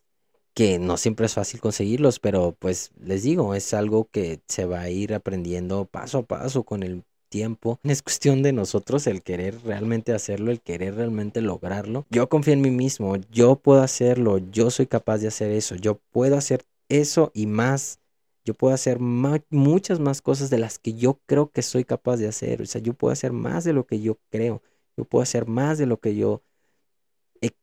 que 0.55 0.79
no 0.79 0.96
siempre 0.96 1.27
es 1.27 1.35
fácil 1.35 1.61
conseguirlos, 1.61 2.18
pero 2.20 2.57
pues 2.59 2.92
les 3.01 3.22
digo, 3.22 3.55
es 3.55 3.75
algo 3.75 4.09
que 4.11 4.42
se 4.48 4.66
va 4.66 4.83
a 4.83 4.90
ir 4.90 5.14
aprendiendo 5.14 5.87
paso 5.87 6.18
a 6.18 6.22
paso 6.27 6.64
con 6.64 6.83
el 6.83 7.05
tiempo. 7.33 7.81
Es 7.92 8.03
cuestión 8.03 8.42
de 8.42 8.53
nosotros 8.53 9.07
el 9.09 9.23
querer 9.23 9.57
realmente 9.64 10.12
hacerlo, 10.12 10.53
el 10.53 10.61
querer 10.61 10.95
realmente 10.95 11.40
lograrlo. 11.40 12.07
Yo 12.11 12.29
confío 12.29 12.53
en 12.53 12.61
mí 12.61 12.71
mismo, 12.71 13.16
yo 13.33 13.57
puedo 13.57 13.83
hacerlo, 13.83 14.38
yo 14.38 14.71
soy 14.71 14.87
capaz 14.87 15.18
de 15.18 15.29
hacer 15.29 15.51
eso, 15.51 15.75
yo 15.75 15.99
puedo 16.12 16.37
hacer 16.37 16.64
eso 16.88 17.33
y 17.35 17.47
más. 17.47 17.99
Yo 18.45 18.55
puedo 18.55 18.75
hacer 18.75 18.99
muchas 18.99 20.01
más 20.01 20.21
cosas 20.21 20.51
de 20.51 20.59
las 20.59 20.79
que 20.79 20.95
yo 20.95 21.21
creo 21.27 21.51
que 21.53 21.62
soy 21.62 21.85
capaz 21.85 22.16
de 22.16 22.27
hacer. 22.27 22.61
O 22.61 22.66
sea, 22.66 22.81
yo 22.81 22.92
puedo 22.92 23.12
hacer 23.12 23.33
más 23.33 23.62
de 23.62 23.73
lo 23.73 23.87
que 23.87 24.01
yo 24.01 24.18
creo. 24.31 24.62
Yo 24.97 25.05
puedo 25.05 25.23
hacer 25.23 25.47
más 25.47 25.79
de 25.79 25.87
lo 25.87 26.01
que 26.01 26.16
yo 26.16 26.42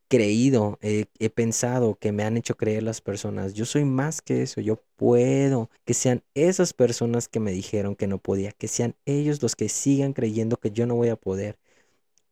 creído, 0.10 0.80
he, 0.82 1.06
pensado, 1.30 1.96
que 1.96 2.12
me 2.12 2.24
han 2.24 2.36
hecho 2.36 2.58
creer 2.58 2.84
las 2.84 3.00
personas. 3.00 3.54
Yo 3.54 3.66
soy 3.66 3.86
más 3.86 4.22
que 4.22 4.42
eso, 4.42 4.60
yo 4.60 4.82
puedo. 4.98 5.70
Que 5.86 5.94
sean 5.94 6.24
esas 6.34 6.74
personas 6.74 7.30
que 7.30 7.40
me 7.40 7.52
dijeron 7.52 7.96
que 7.96 8.08
no 8.08 8.18
podía, 8.18 8.52
que 8.52 8.68
sean 8.68 8.96
ellos 9.06 9.42
los 9.42 9.56
que 9.56 9.70
sigan 9.70 10.14
creyendo 10.14 10.58
que 10.58 10.72
yo 10.72 10.86
no 10.88 10.96
voy 10.96 11.10
a 11.10 11.16
poder. 11.16 11.58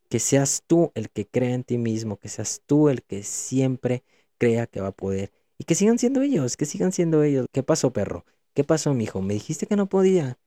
Que 0.10 0.20
seas 0.20 0.64
tú 0.68 0.92
el 0.96 1.10
que 1.10 1.28
crea 1.28 1.54
en 1.54 1.64
ti 1.64 1.78
mismo, 1.78 2.18
que 2.18 2.30
seas 2.30 2.62
tú 2.66 2.90
el 2.90 3.04
que 3.04 3.24
siempre 3.24 4.04
crea 4.38 4.68
que 4.68 4.82
va 4.82 4.90
a 4.90 4.92
poder. 4.92 5.32
Y 5.60 5.66
que 5.66 5.76
sigan 5.76 6.00
siendo 6.00 6.22
ellos, 6.22 6.58
que 6.58 6.66
sigan 6.66 6.92
siendo 6.92 7.24
ellos. 7.24 7.48
¿Qué 7.52 7.64
pasó, 7.64 7.94
perro? 7.94 8.26
¿Qué 8.54 8.64
pasó, 8.64 8.94
mijo? 8.94 9.22
Me 9.22 9.36
dijiste 9.36 9.68
que 9.68 9.76
no 9.76 9.88
podía. 9.88 10.40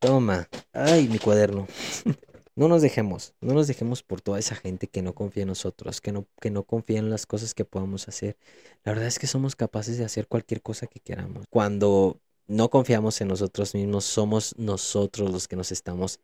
Toma. 0.00 0.48
Ay, 0.72 1.08
mi 1.08 1.18
cuaderno. 1.18 1.66
No 2.58 2.66
nos 2.66 2.82
dejemos, 2.82 3.34
no 3.40 3.54
nos 3.54 3.68
dejemos 3.68 4.02
por 4.02 4.20
toda 4.20 4.40
esa 4.40 4.56
gente 4.56 4.88
que 4.88 5.00
no 5.00 5.14
confía 5.14 5.44
en 5.44 5.48
nosotros, 5.48 6.00
que 6.00 6.10
no, 6.10 6.26
que 6.40 6.50
no 6.50 6.64
confía 6.64 6.98
en 6.98 7.08
las 7.08 7.24
cosas 7.24 7.54
que 7.54 7.64
podamos 7.64 8.08
hacer. 8.08 8.36
La 8.82 8.90
verdad 8.90 9.06
es 9.06 9.20
que 9.20 9.28
somos 9.28 9.54
capaces 9.54 9.96
de 9.96 10.04
hacer 10.04 10.26
cualquier 10.26 10.60
cosa 10.60 10.88
que 10.88 10.98
queramos. 10.98 11.46
Cuando 11.50 12.18
no 12.48 12.68
confiamos 12.68 13.20
en 13.20 13.28
nosotros 13.28 13.76
mismos, 13.76 14.06
somos 14.06 14.56
nosotros 14.58 15.30
los 15.30 15.46
que 15.46 15.54
nos 15.54 15.70
estamos 15.70 16.18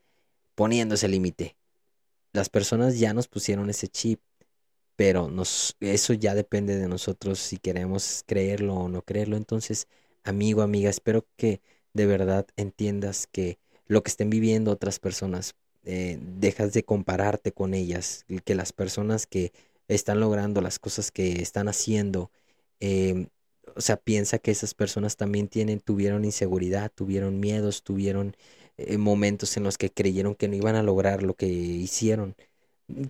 poniendo 0.56 0.96
ese 0.96 1.06
límite. 1.06 1.54
Las 2.32 2.48
personas 2.48 2.98
ya 2.98 3.14
nos 3.14 3.28
pusieron 3.28 3.70
ese 3.70 3.86
chip, 3.86 4.18
pero 4.96 5.30
nos, 5.30 5.76
eso 5.78 6.14
ya 6.14 6.34
depende 6.34 6.76
de 6.76 6.88
nosotros 6.88 7.38
si 7.38 7.58
queremos 7.58 8.24
creerlo 8.26 8.74
o 8.74 8.88
no 8.88 9.02
creerlo. 9.02 9.36
Entonces, 9.36 9.86
amigo, 10.24 10.62
amiga, 10.62 10.90
espero 10.90 11.28
que 11.36 11.60
de 11.92 12.06
verdad 12.06 12.44
entiendas 12.56 13.28
que 13.28 13.60
lo 13.86 14.02
que 14.02 14.10
estén 14.10 14.30
viviendo 14.30 14.72
otras 14.72 14.98
personas 14.98 15.54
eh, 15.84 16.18
dejas 16.20 16.72
de 16.72 16.84
compararte 16.84 17.52
con 17.52 17.74
ellas, 17.74 18.24
que 18.44 18.54
las 18.54 18.72
personas 18.72 19.26
que 19.26 19.52
están 19.88 20.20
logrando 20.20 20.60
las 20.60 20.78
cosas 20.78 21.10
que 21.10 21.42
están 21.42 21.68
haciendo, 21.68 22.30
em, 22.80 23.28
o 23.76 23.80
sea, 23.80 23.96
piensa 23.96 24.38
que 24.38 24.50
esas 24.50 24.74
personas 24.74 25.16
también 25.16 25.48
tienen, 25.48 25.80
tuvieron 25.80 26.24
inseguridad, 26.24 26.92
tuvieron 26.94 27.40
miedos, 27.40 27.82
tuvieron 27.82 28.36
eh, 28.76 28.98
momentos 28.98 29.56
en 29.56 29.64
los 29.64 29.78
que 29.78 29.90
creyeron 29.90 30.34
que 30.34 30.48
no 30.48 30.56
iban 30.56 30.76
a 30.76 30.82
lograr 30.82 31.22
lo 31.22 31.34
que 31.34 31.46
hicieron. 31.46 32.36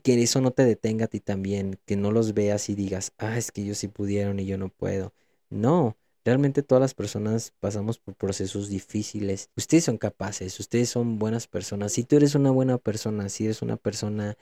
Que 0.03 0.23
eso 0.23 0.41
no 0.41 0.53
te 0.53 0.65
detenga 0.65 1.07
a 1.07 1.09
ti 1.09 1.21
también, 1.21 1.79
que 1.85 1.97
no 1.97 2.13
los 2.13 2.33
veas 2.35 2.69
y 2.69 2.75
digas, 2.77 3.13
ah, 3.19 3.37
es 3.39 3.51
que 3.51 3.63
ellos 3.63 3.79
sí 3.79 3.89
pudieron 3.89 4.39
y 4.39 4.47
yo 4.47 4.57
no 4.59 4.69
puedo. 4.69 5.13
No, 5.51 5.97
Realmente 6.25 6.63
todas 6.63 6.81
las 6.81 6.95
personas 6.95 7.53
pasamos 7.61 7.99
por 7.99 8.15
procesos 8.15 8.69
difíciles. 8.71 9.51
Ustedes 9.57 9.85
son 9.85 9.99
capaces, 9.99 10.59
ustedes 10.59 10.89
son 10.89 11.19
buenas 11.19 11.47
personas. 11.47 11.93
Si 11.93 12.05
tú 12.05 12.17
eres 12.17 12.35
una 12.35 12.51
buena 12.51 12.79
persona, 12.79 13.29
si 13.29 13.45
eres 13.45 13.61
una 13.63 13.77
persona 13.77 14.37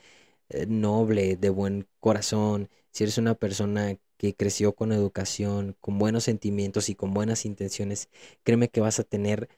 eh, 0.49 0.65
noble, 0.67 1.37
de 1.37 1.49
buen 1.49 1.87
corazón, 1.99 2.69
si 2.91 3.03
eres 3.03 3.17
una 3.17 3.35
persona 3.35 3.97
que 4.17 4.35
creció 4.35 4.73
con 4.75 4.93
educación, 4.93 5.75
con 5.81 5.99
buenos 5.99 6.25
sentimientos 6.25 6.89
y 6.89 6.95
con 6.95 7.13
buenas 7.13 7.45
intenciones, 7.45 8.09
créeme 8.43 8.69
que 8.69 8.81
vas 8.81 8.99
a 8.99 9.03
tener 9.03 9.49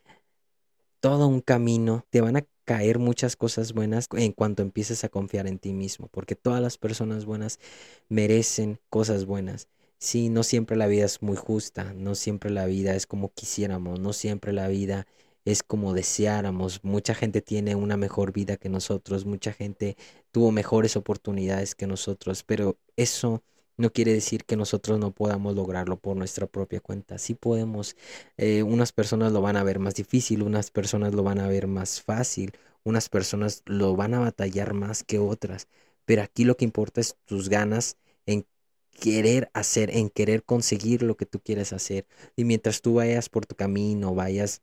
todo 1.00 1.28
un 1.28 1.42
camino, 1.42 2.06
te 2.10 2.22
van 2.22 2.38
a 2.38 2.46
caer 2.66 3.00
muchas 3.00 3.36
cosas 3.36 3.74
buenas 3.74 4.08
en 4.14 4.32
cuanto 4.32 4.64
empieces 4.64 5.04
a 5.04 5.10
confiar 5.10 5.48
en 5.48 5.60
ti 5.60 5.74
mismo, 5.74 6.08
porque 6.10 6.36
todas 6.36 6.62
las 6.62 6.78
personas 6.78 7.26
buenas 7.26 7.60
merecen 8.10 8.80
cosas 8.90 9.26
buenas. 9.26 9.68
Sí, 10.06 10.30
no 10.30 10.44
siempre 10.44 10.78
la 10.78 10.86
vida 10.86 11.06
es 11.06 11.24
muy 11.24 11.36
justa, 11.36 11.92
no 11.96 12.14
siempre 12.14 12.52
la 12.52 12.68
vida 12.68 12.94
es 12.96 13.08
como 13.08 13.34
quisiéramos, 13.34 14.00
no 14.00 14.14
siempre 14.14 14.54
la 14.54 14.68
vida 14.68 15.08
es 15.46 15.64
como 15.64 15.94
deseáramos. 15.96 16.84
Mucha 16.84 17.16
gente 17.16 17.42
tiene 17.42 17.74
una 17.76 17.98
mejor 17.98 18.32
vida 18.32 18.56
que 18.58 18.70
nosotros, 18.70 19.26
mucha 19.26 19.52
gente 19.52 19.98
tuvo 20.32 20.52
mejores 20.52 20.96
oportunidades 20.96 21.74
que 21.74 21.88
nosotros, 21.88 22.44
pero 22.44 22.78
eso 22.96 23.42
no 23.78 23.92
quiere 23.92 24.14
decir 24.14 24.46
que 24.46 24.56
nosotros 24.56 25.00
no 25.00 25.10
podamos 25.12 25.56
lograrlo 25.56 25.98
por 25.98 26.16
nuestra 26.16 26.46
propia 26.46 26.82
cuenta. 26.82 27.18
Sí 27.18 27.34
podemos, 27.34 27.96
eh, 28.38 28.62
unas 28.62 28.92
personas 28.92 29.32
lo 29.32 29.42
van 29.42 29.58
a 29.58 29.64
ver 29.64 29.80
más 29.80 29.96
difícil, 29.96 30.44
unas 30.44 30.70
personas 30.70 31.16
lo 31.16 31.24
van 31.24 31.40
a 31.40 31.48
ver 31.48 31.66
más 31.66 32.00
fácil, 32.04 32.52
unas 32.84 33.10
personas 33.10 33.64
lo 33.66 33.96
van 33.96 34.14
a 34.14 34.20
batallar 34.20 34.76
más 34.76 35.04
que 35.04 35.18
otras, 35.18 35.68
pero 36.06 36.22
aquí 36.22 36.44
lo 36.44 36.58
que 36.58 36.66
importa 36.66 37.02
es 37.02 37.18
tus 37.26 37.50
ganas 37.50 37.98
querer 39.00 39.50
hacer, 39.54 39.96
en 39.96 40.10
querer 40.10 40.44
conseguir 40.44 41.04
lo 41.04 41.18
que 41.18 41.26
tú 41.26 41.40
quieres 41.40 41.74
hacer. 41.74 42.08
Y 42.36 42.46
mientras 42.46 42.82
tú 42.82 42.96
vayas 42.96 43.30
por 43.30 43.46
tu 43.46 43.56
camino, 43.56 44.16
vayas 44.16 44.62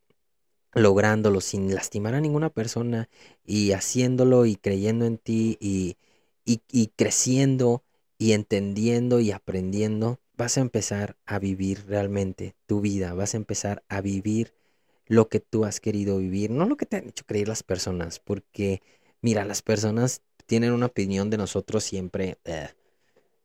lográndolo 0.75 1.41
sin 1.41 1.75
lastimar 1.75 2.15
a 2.15 2.21
ninguna 2.21 2.51
persona 2.51 3.09
y 3.45 3.73
haciéndolo 3.73 4.47
y 4.47 4.57
creyendo 4.57 5.05
en 5.07 5.19
ti 5.19 5.59
y, 5.61 5.97
y, 6.45 6.89
creciendo 6.97 7.85
y 8.19 8.33
entendiendo 8.33 9.21
y 9.21 9.33
aprendiendo, 9.33 10.21
vas 10.37 10.57
a 10.59 10.61
empezar 10.63 11.17
a 11.27 11.39
vivir 11.39 11.85
realmente 11.87 12.55
tu 12.67 12.81
vida, 12.81 13.15
vas 13.15 13.35
a 13.35 13.37
empezar 13.39 13.85
a 13.89 14.01
vivir 14.01 14.55
lo 15.07 15.29
que 15.29 15.41
tú 15.41 15.65
has 15.65 15.81
querido 15.81 16.19
vivir, 16.19 16.51
no 16.51 16.67
lo 16.67 16.77
que 16.77 16.87
te 16.87 16.97
han 16.97 17.09
hecho 17.09 17.25
creer 17.27 17.49
las 17.49 17.63
personas, 17.63 18.21
porque 18.21 18.83
mira, 19.21 19.45
las 19.45 19.63
personas 19.63 20.23
tienen 20.47 20.73
una 20.73 20.87
opinión 20.87 21.31
de 21.31 21.39
nosotros 21.39 21.85
siempre. 21.85 22.39
Eh, 22.45 22.69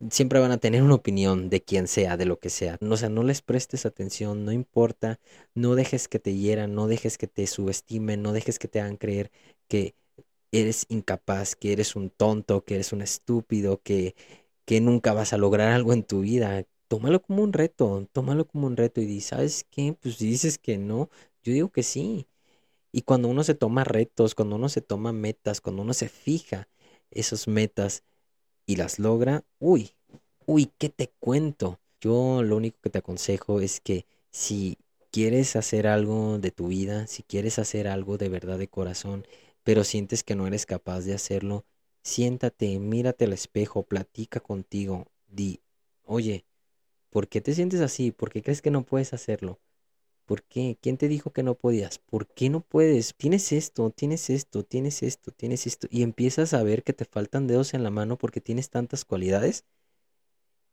siempre 0.10 0.40
van 0.40 0.52
a 0.52 0.58
tener 0.60 0.84
una 0.84 0.96
opinión 0.96 1.50
de 1.50 1.62
quien 1.64 1.88
sea, 1.88 2.18
de 2.18 2.26
lo 2.26 2.40
que 2.40 2.50
sea. 2.50 2.78
O 2.82 2.98
sea, 2.98 3.10
no 3.10 3.24
les 3.24 3.42
prestes 3.42 3.86
atención, 3.86 4.46
no 4.46 4.52
importa, 4.52 5.20
no 5.56 5.76
dejes 5.76 6.08
que 6.08 6.20
te 6.20 6.36
hieran, 6.36 6.76
no 6.76 6.88
dejes 6.88 7.18
que 7.18 7.28
te 7.28 7.48
subestimen, 7.48 8.22
no 8.22 8.34
dejes 8.34 8.60
que 8.60 8.68
te 8.68 8.80
hagan 8.82 8.98
creer 8.98 9.32
que 9.68 9.96
eres 10.52 10.86
incapaz, 10.90 11.56
que 11.56 11.74
eres 11.74 11.96
un 11.96 12.10
tonto, 12.10 12.64
que 12.66 12.76
eres 12.76 12.94
un 12.94 13.02
estúpido, 13.02 13.82
que, 13.84 14.16
que 14.66 14.82
nunca 14.82 15.14
vas 15.14 15.34
a 15.34 15.38
lograr 15.38 15.70
algo 15.74 15.94
en 15.94 16.04
tu 16.04 16.22
vida. 16.22 16.66
Tómalo 16.88 17.22
como 17.22 17.44
un 17.44 17.54
reto, 17.54 18.08
tómalo 18.14 18.48
como 18.48 18.68
un 18.68 18.78
reto 18.78 19.02
y 19.02 19.06
di, 19.06 19.22
¿sabes 19.22 19.66
qué? 19.72 19.96
Pues 20.02 20.18
dices 20.20 20.58
que 20.58 20.78
no, 20.78 21.10
yo 21.44 21.54
digo 21.54 21.72
que 21.72 21.84
sí. 21.84 22.28
Y 22.92 23.02
cuando 23.04 23.28
uno 23.30 23.44
se 23.44 23.56
toma 23.56 23.84
retos, 23.84 24.36
cuando 24.36 24.56
uno 24.56 24.70
se 24.70 24.82
toma 24.82 25.14
metas, 25.14 25.62
cuando 25.62 25.82
uno 25.84 25.94
se 25.94 26.10
fija 26.10 26.68
esas 27.12 27.48
metas, 27.48 28.04
y 28.67 28.77
las 28.77 28.99
logra, 28.99 29.45
uy, 29.60 29.91
uy, 30.47 30.71
¿qué 30.80 30.89
te 30.89 31.12
cuento? 31.19 31.80
Yo 32.01 32.43
lo 32.43 32.58
único 32.58 32.80
que 32.82 32.91
te 32.91 32.99
aconsejo 32.99 33.62
es 33.62 33.82
que 33.82 34.06
si 34.32 34.77
quieres 35.12 35.56
hacer 35.56 35.88
algo 35.88 36.39
de 36.39 36.51
tu 36.51 36.69
vida, 36.69 37.08
si 37.08 37.23
quieres 37.23 37.60
hacer 37.60 37.88
algo 37.89 38.17
de 38.19 38.30
verdad 38.30 38.60
de 38.60 38.69
corazón, 38.69 39.25
pero 39.63 39.84
sientes 39.86 40.23
que 40.23 40.36
no 40.36 40.47
eres 40.47 40.65
capaz 40.67 41.01
de 41.01 41.15
hacerlo, 41.15 41.65
siéntate, 42.03 42.80
mírate 42.80 43.25
al 43.25 43.34
espejo, 43.34 43.84
platica 43.84 44.39
contigo, 44.41 45.08
di, 45.27 45.62
oye, 46.06 46.45
¿por 47.12 47.27
qué 47.30 47.41
te 47.41 47.53
sientes 47.56 47.82
así? 47.82 48.12
¿Por 48.12 48.32
qué 48.32 48.43
crees 48.43 48.62
que 48.63 48.71
no 48.71 48.86
puedes 48.86 49.13
hacerlo? 49.13 49.60
¿Por 50.28 50.44
qué? 50.44 50.78
¿Quién 50.82 50.98
te 50.98 51.08
dijo 51.08 51.32
que 51.34 51.42
no 51.42 51.56
podías? 51.56 51.98
¿Por 52.00 52.28
qué 52.28 52.50
no 52.52 52.62
puedes? 52.62 53.16
Tienes 53.18 53.52
esto, 53.52 53.90
tienes 53.92 54.30
esto, 54.30 54.63
tienes 54.63 55.02
esto, 55.04 55.32
tienes 55.32 55.66
esto. 55.68 55.88
Y 55.90 56.04
empiezas 56.04 56.54
a 56.54 56.62
ver 56.63 56.84
que 56.84 56.94
te 56.94 57.06
faltan 57.06 57.48
dedos 57.48 57.74
en 57.74 57.84
la 57.84 57.90
mano 57.92 58.18
porque 58.20 58.42
tienes 58.42 58.70
tantas 58.70 59.06
cualidades 59.06 59.66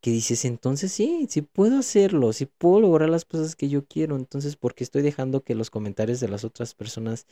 que 0.01 0.11
dices, 0.11 0.45
entonces 0.45 0.93
sí, 0.93 1.27
sí 1.31 1.41
puedo 1.43 1.79
hacerlo, 1.79 2.33
sí 2.35 2.47
puedo 2.47 2.81
lograr 2.81 3.09
las 3.09 3.25
cosas 3.25 3.57
que 3.57 3.69
yo 3.71 3.87
quiero. 3.87 4.17
Entonces, 4.17 4.57
¿por 4.57 4.75
qué 4.75 4.85
estoy 4.85 5.03
dejando 5.03 5.43
que 5.45 5.55
los 5.55 5.71
comentarios 5.71 6.21
de 6.21 6.29
las 6.29 6.45
otras 6.45 6.75
personas 6.75 7.27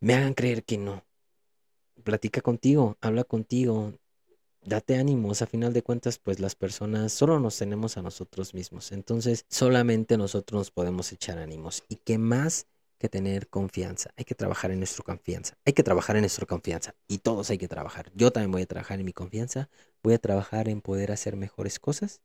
me 0.00 0.14
hagan 0.14 0.34
creer 0.34 0.64
que 0.64 0.78
no? 0.78 1.04
Platica 2.04 2.40
contigo, 2.42 2.98
habla 3.00 3.24
contigo, 3.24 3.94
date 4.64 4.96
ánimos, 4.96 5.42
a 5.42 5.46
final 5.46 5.72
de 5.72 5.82
cuentas, 5.82 6.18
pues 6.18 6.40
las 6.40 6.54
personas 6.54 7.12
solo 7.12 7.40
nos 7.40 7.58
tenemos 7.58 7.96
a 7.96 8.02
nosotros 8.02 8.54
mismos. 8.54 8.92
Entonces, 8.92 9.44
solamente 9.48 10.16
nosotros 10.16 10.60
nos 10.60 10.70
podemos 10.70 11.12
echar 11.12 11.38
ánimos. 11.38 11.84
¿Y 11.88 11.96
qué 11.96 12.18
más 12.18 12.66
que 12.98 13.08
tener 13.08 13.48
confianza? 13.48 14.10
Hay 14.16 14.24
que 14.24 14.34
trabajar 14.34 14.70
en 14.70 14.78
nuestra 14.78 15.04
confianza. 15.04 15.56
Hay 15.64 15.72
que 15.72 15.82
trabajar 15.82 16.16
en 16.16 16.22
nuestra 16.22 16.46
confianza. 16.46 16.94
Y 17.08 17.18
todos 17.18 17.50
hay 17.50 17.58
que 17.58 17.68
trabajar. 17.68 18.10
Yo 18.14 18.30
también 18.30 18.52
voy 18.52 18.62
a 18.62 18.66
trabajar 18.66 19.00
en 19.00 19.06
mi 19.06 19.12
confianza. 19.12 19.68
Voy 20.02 20.14
a 20.14 20.18
trabajar 20.18 20.68
en 20.68 20.80
poder 20.80 21.12
hacer 21.12 21.36
mejores 21.36 21.78
cosas 21.78 22.20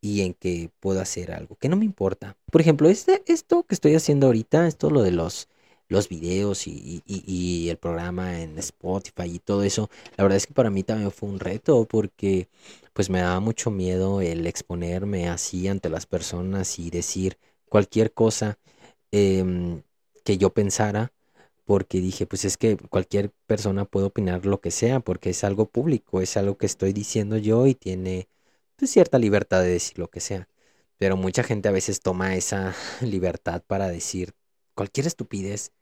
y 0.00 0.22
en 0.22 0.34
que 0.34 0.70
puedo 0.80 1.00
hacer 1.00 1.32
algo 1.32 1.56
que 1.56 1.68
no 1.68 1.76
me 1.76 1.84
importa. 1.84 2.36
Por 2.50 2.60
ejemplo, 2.60 2.88
este, 2.88 3.22
esto 3.26 3.62
que 3.62 3.74
estoy 3.74 3.94
haciendo 3.94 4.26
ahorita, 4.26 4.66
esto 4.66 4.90
lo 4.90 5.02
de 5.02 5.12
los 5.12 5.48
los 5.92 6.08
videos 6.08 6.66
y, 6.66 7.68
el 7.70 7.76
programa 7.78 8.40
en 8.40 8.58
Spotify 8.58 9.24
y 9.34 9.38
todo 9.38 9.62
eso, 9.62 9.90
la 10.16 10.24
verdad 10.24 10.36
es 10.38 10.46
que 10.46 10.54
para 10.54 10.70
mí 10.70 10.82
también 10.82 11.10
fue 11.12 11.28
un 11.28 11.40
reto 11.40 11.84
porque 11.86 12.48
pues 12.92 13.10
me 13.10 13.20
daba 13.20 13.40
mucho 13.40 13.70
miedo 13.70 14.20
el 14.20 14.46
exponerme 14.46 15.28
así 15.28 15.68
ante 15.68 15.88
las 15.90 16.06
personas 16.06 16.78
y 16.78 16.90
decir 16.90 17.38
cualquier 17.68 18.12
cosa 18.12 18.58
em, 19.12 19.82
que 20.24 20.38
yo 20.38 20.50
pensara 20.50 21.12
porque 21.64 22.00
dije 22.00 22.26
pues 22.26 22.44
es 22.44 22.56
que 22.56 22.76
cualquier 22.76 23.30
persona 23.46 23.84
puede 23.84 24.06
opinar 24.06 24.46
lo 24.46 24.60
que 24.60 24.70
sea 24.70 25.00
porque 25.00 25.30
es 25.30 25.44
algo 25.44 25.66
público, 25.66 26.20
es 26.20 26.36
algo 26.36 26.56
que 26.58 26.66
estoy 26.66 26.92
diciendo 26.92 27.36
yo 27.38 27.66
y 27.66 27.74
tiene 27.74 28.28
pues, 28.76 28.90
cierta 28.90 29.18
libertad 29.18 29.62
de 29.62 29.68
decir 29.70 29.98
lo 29.98 30.08
que 30.08 30.20
sea. 30.20 30.48
Pero 30.98 31.16
mucha 31.16 31.42
gente 31.42 31.68
a 31.68 31.72
veces 31.72 32.00
toma 32.00 32.36
esa 32.36 32.74
libertad 33.02 33.62
para 33.66 33.88
decir 33.88 34.34
cualquier 34.74 35.06
estupidez 35.06 35.72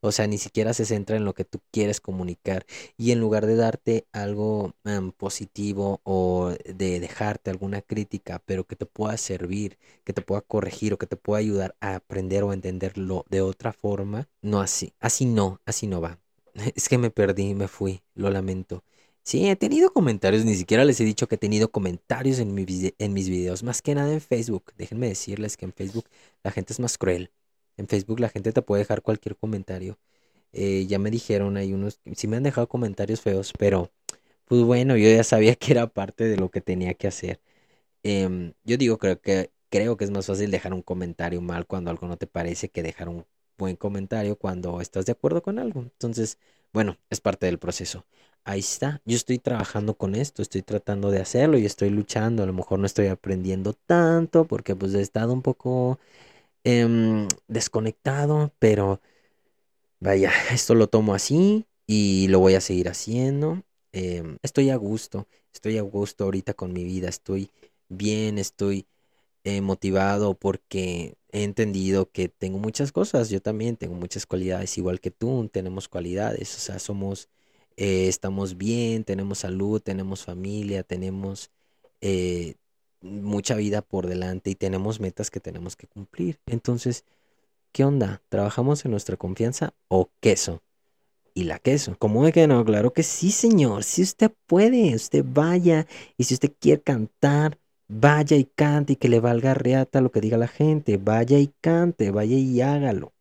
o 0.00 0.12
sea, 0.12 0.26
ni 0.26 0.38
siquiera 0.38 0.74
se 0.74 0.84
centra 0.86 1.16
en 1.16 1.24
lo 1.24 1.34
que 1.34 1.44
tú 1.44 1.60
quieres 1.70 2.00
comunicar. 2.00 2.66
Y 2.96 3.12
en 3.12 3.20
lugar 3.20 3.46
de 3.46 3.56
darte 3.56 4.06
algo 4.12 4.74
em, 4.84 5.12
positivo 5.12 6.00
o 6.04 6.54
de 6.64 7.00
dejarte 7.00 7.50
alguna 7.50 7.82
crítica, 7.82 8.42
pero 8.44 8.64
que 8.64 8.76
te 8.76 8.86
pueda 8.86 9.16
servir, 9.16 9.78
que 10.04 10.12
te 10.12 10.22
pueda 10.22 10.40
corregir 10.42 10.92
o 10.94 10.98
que 10.98 11.06
te 11.06 11.16
pueda 11.16 11.40
ayudar 11.40 11.76
a 11.80 11.96
aprender 11.96 12.42
o 12.44 12.52
entenderlo 12.52 13.24
de 13.30 13.40
otra 13.42 13.72
forma, 13.72 14.28
no 14.42 14.60
así. 14.60 14.92
Así 15.00 15.24
no, 15.26 15.60
así 15.66 15.86
no 15.86 16.00
va. 16.00 16.18
Es 16.76 16.88
que 16.88 16.98
me 16.98 17.10
perdí, 17.10 17.54
me 17.54 17.68
fui, 17.68 18.02
lo 18.14 18.30
lamento. 18.30 18.82
Sí, 19.22 19.46
he 19.46 19.56
tenido 19.56 19.92
comentarios, 19.92 20.44
ni 20.46 20.54
siquiera 20.54 20.84
les 20.86 21.00
he 21.00 21.04
dicho 21.04 21.28
que 21.28 21.34
he 21.34 21.38
tenido 21.38 21.70
comentarios 21.70 22.38
en, 22.38 22.54
mi 22.54 22.64
en 22.98 23.12
mis 23.12 23.28
videos, 23.28 23.62
más 23.62 23.82
que 23.82 23.94
nada 23.94 24.12
en 24.12 24.22
Facebook. 24.22 24.72
Déjenme 24.78 25.08
decirles 25.08 25.56
que 25.58 25.66
en 25.66 25.72
Facebook 25.74 26.06
la 26.42 26.50
gente 26.50 26.72
es 26.72 26.80
más 26.80 26.96
cruel. 26.96 27.30
En 27.78 27.88
Facebook 27.88 28.20
la 28.20 28.28
gente 28.28 28.52
te 28.52 28.62
puede 28.62 28.80
dejar 28.82 29.02
cualquier 29.02 29.36
comentario. 29.36 29.98
Eh, 30.52 30.86
ya 30.88 30.98
me 30.98 31.10
dijeron, 31.10 31.56
hay 31.58 31.72
unos, 31.74 32.00
sí 32.16 32.28
me 32.28 32.36
han 32.38 32.42
dejado 32.44 32.68
comentarios 32.68 33.20
feos, 33.22 33.52
pero 33.58 33.90
pues 34.46 34.62
bueno, 34.62 34.96
yo 34.96 35.08
ya 35.10 35.24
sabía 35.24 35.54
que 35.56 35.72
era 35.72 35.88
parte 35.88 36.24
de 36.24 36.36
lo 36.38 36.50
que 36.50 36.60
tenía 36.62 36.94
que 36.94 37.08
hacer. 37.08 37.40
Em, 38.02 38.54
yo 38.64 38.76
digo, 38.76 38.98
creo 38.98 39.20
que, 39.20 39.50
creo 39.70 39.96
que 39.96 40.04
es 40.04 40.10
más 40.10 40.26
fácil 40.26 40.50
dejar 40.50 40.72
un 40.74 40.82
comentario 40.82 41.40
mal 41.40 41.66
cuando 41.66 41.90
algo 41.90 42.06
no 42.08 42.16
te 42.16 42.26
parece 42.26 42.68
que 42.70 42.82
dejar 42.82 43.08
un 43.08 43.26
buen 43.58 43.76
comentario 43.76 44.36
cuando 44.38 44.80
estás 44.80 45.06
de 45.06 45.12
acuerdo 45.12 45.42
con 45.42 45.58
algo. 45.58 45.82
Entonces, 45.82 46.38
bueno, 46.72 46.96
es 47.10 47.20
parte 47.20 47.46
del 47.46 47.58
proceso. 47.58 48.06
Ahí 48.44 48.60
está, 48.60 49.02
yo 49.04 49.16
estoy 49.16 49.38
trabajando 49.38 49.94
con 49.96 50.14
esto, 50.14 50.42
estoy 50.42 50.62
tratando 50.62 51.10
de 51.10 51.20
hacerlo 51.20 51.58
y 51.58 51.66
estoy 51.66 51.90
luchando. 51.90 52.42
A 52.42 52.46
lo 52.46 52.52
mejor 52.54 52.78
no 52.78 52.86
estoy 52.86 53.08
aprendiendo 53.08 53.74
tanto 53.74 54.46
porque 54.46 54.74
pues 54.76 54.94
he 54.94 55.00
estado 55.02 55.32
un 55.32 55.42
poco 55.42 55.98
Em, 56.64 57.26
desconectado, 57.48 58.52
pero 58.58 59.00
vaya, 60.00 60.32
esto 60.52 60.74
lo 60.74 60.88
tomo 60.88 61.14
así 61.14 61.66
y 61.86 62.28
lo 62.28 62.40
voy 62.40 62.54
a 62.54 62.60
seguir 62.60 62.88
haciendo. 62.88 63.62
Em, 63.92 64.38
estoy 64.42 64.70
a 64.70 64.76
gusto, 64.76 65.26
estoy 65.52 65.78
a 65.78 65.82
gusto 65.82 66.24
ahorita 66.24 66.54
con 66.54 66.72
mi 66.72 66.84
vida, 66.84 67.08
estoy 67.08 67.50
bien, 67.88 68.38
estoy 68.38 68.86
eh, 69.44 69.60
motivado 69.62 70.34
porque 70.34 71.16
he 71.32 71.44
entendido 71.44 72.10
que 72.10 72.28
tengo 72.28 72.58
muchas 72.58 72.92
cosas, 72.92 73.30
yo 73.30 73.40
también 73.40 73.76
tengo 73.76 73.94
muchas 73.94 74.26
cualidades, 74.26 74.76
igual 74.78 75.00
que 75.00 75.10
tú, 75.10 75.48
tenemos 75.52 75.88
cualidades, 75.88 76.56
o 76.56 76.60
sea, 76.60 76.78
somos, 76.78 77.28
eh, 77.76 78.08
estamos 78.08 78.56
bien, 78.58 79.04
tenemos 79.04 79.38
salud, 79.40 79.80
tenemos 79.80 80.24
familia, 80.24 80.82
tenemos 80.82 81.50
eh, 82.00 82.56
mucha 83.00 83.54
vida 83.54 83.82
por 83.82 84.06
delante 84.06 84.50
y 84.50 84.54
tenemos 84.54 85.00
metas 85.00 85.30
que 85.30 85.40
tenemos 85.40 85.76
que 85.76 85.86
cumplir. 85.86 86.40
Entonces, 86.46 87.04
¿qué 87.72 87.84
onda? 87.84 88.22
¿Trabajamos 88.28 88.84
en 88.84 88.90
nuestra 88.90 89.16
confianza 89.16 89.74
o 89.88 90.10
queso? 90.20 90.62
Y 91.34 91.44
la 91.44 91.58
queso. 91.58 91.96
¿Cómo 91.98 92.24
de 92.24 92.32
que 92.32 92.46
no? 92.48 92.64
Claro 92.64 92.92
que 92.92 93.02
sí, 93.02 93.30
señor. 93.30 93.84
Si 93.84 94.02
usted 94.02 94.32
puede, 94.46 94.94
usted 94.94 95.24
vaya. 95.26 95.86
Y 96.16 96.24
si 96.24 96.34
usted 96.34 96.52
quiere 96.58 96.82
cantar, 96.82 97.58
vaya 97.86 98.36
y 98.36 98.44
cante 98.44 98.94
y 98.94 98.96
que 98.96 99.08
le 99.08 99.20
valga 99.20 99.54
reata 99.54 100.00
lo 100.00 100.10
que 100.10 100.20
diga 100.20 100.36
la 100.38 100.48
gente. 100.48 100.96
Vaya 100.96 101.38
y 101.38 101.52
cante, 101.60 102.10
vaya 102.10 102.36
y 102.36 102.60
hágalo 102.60 103.12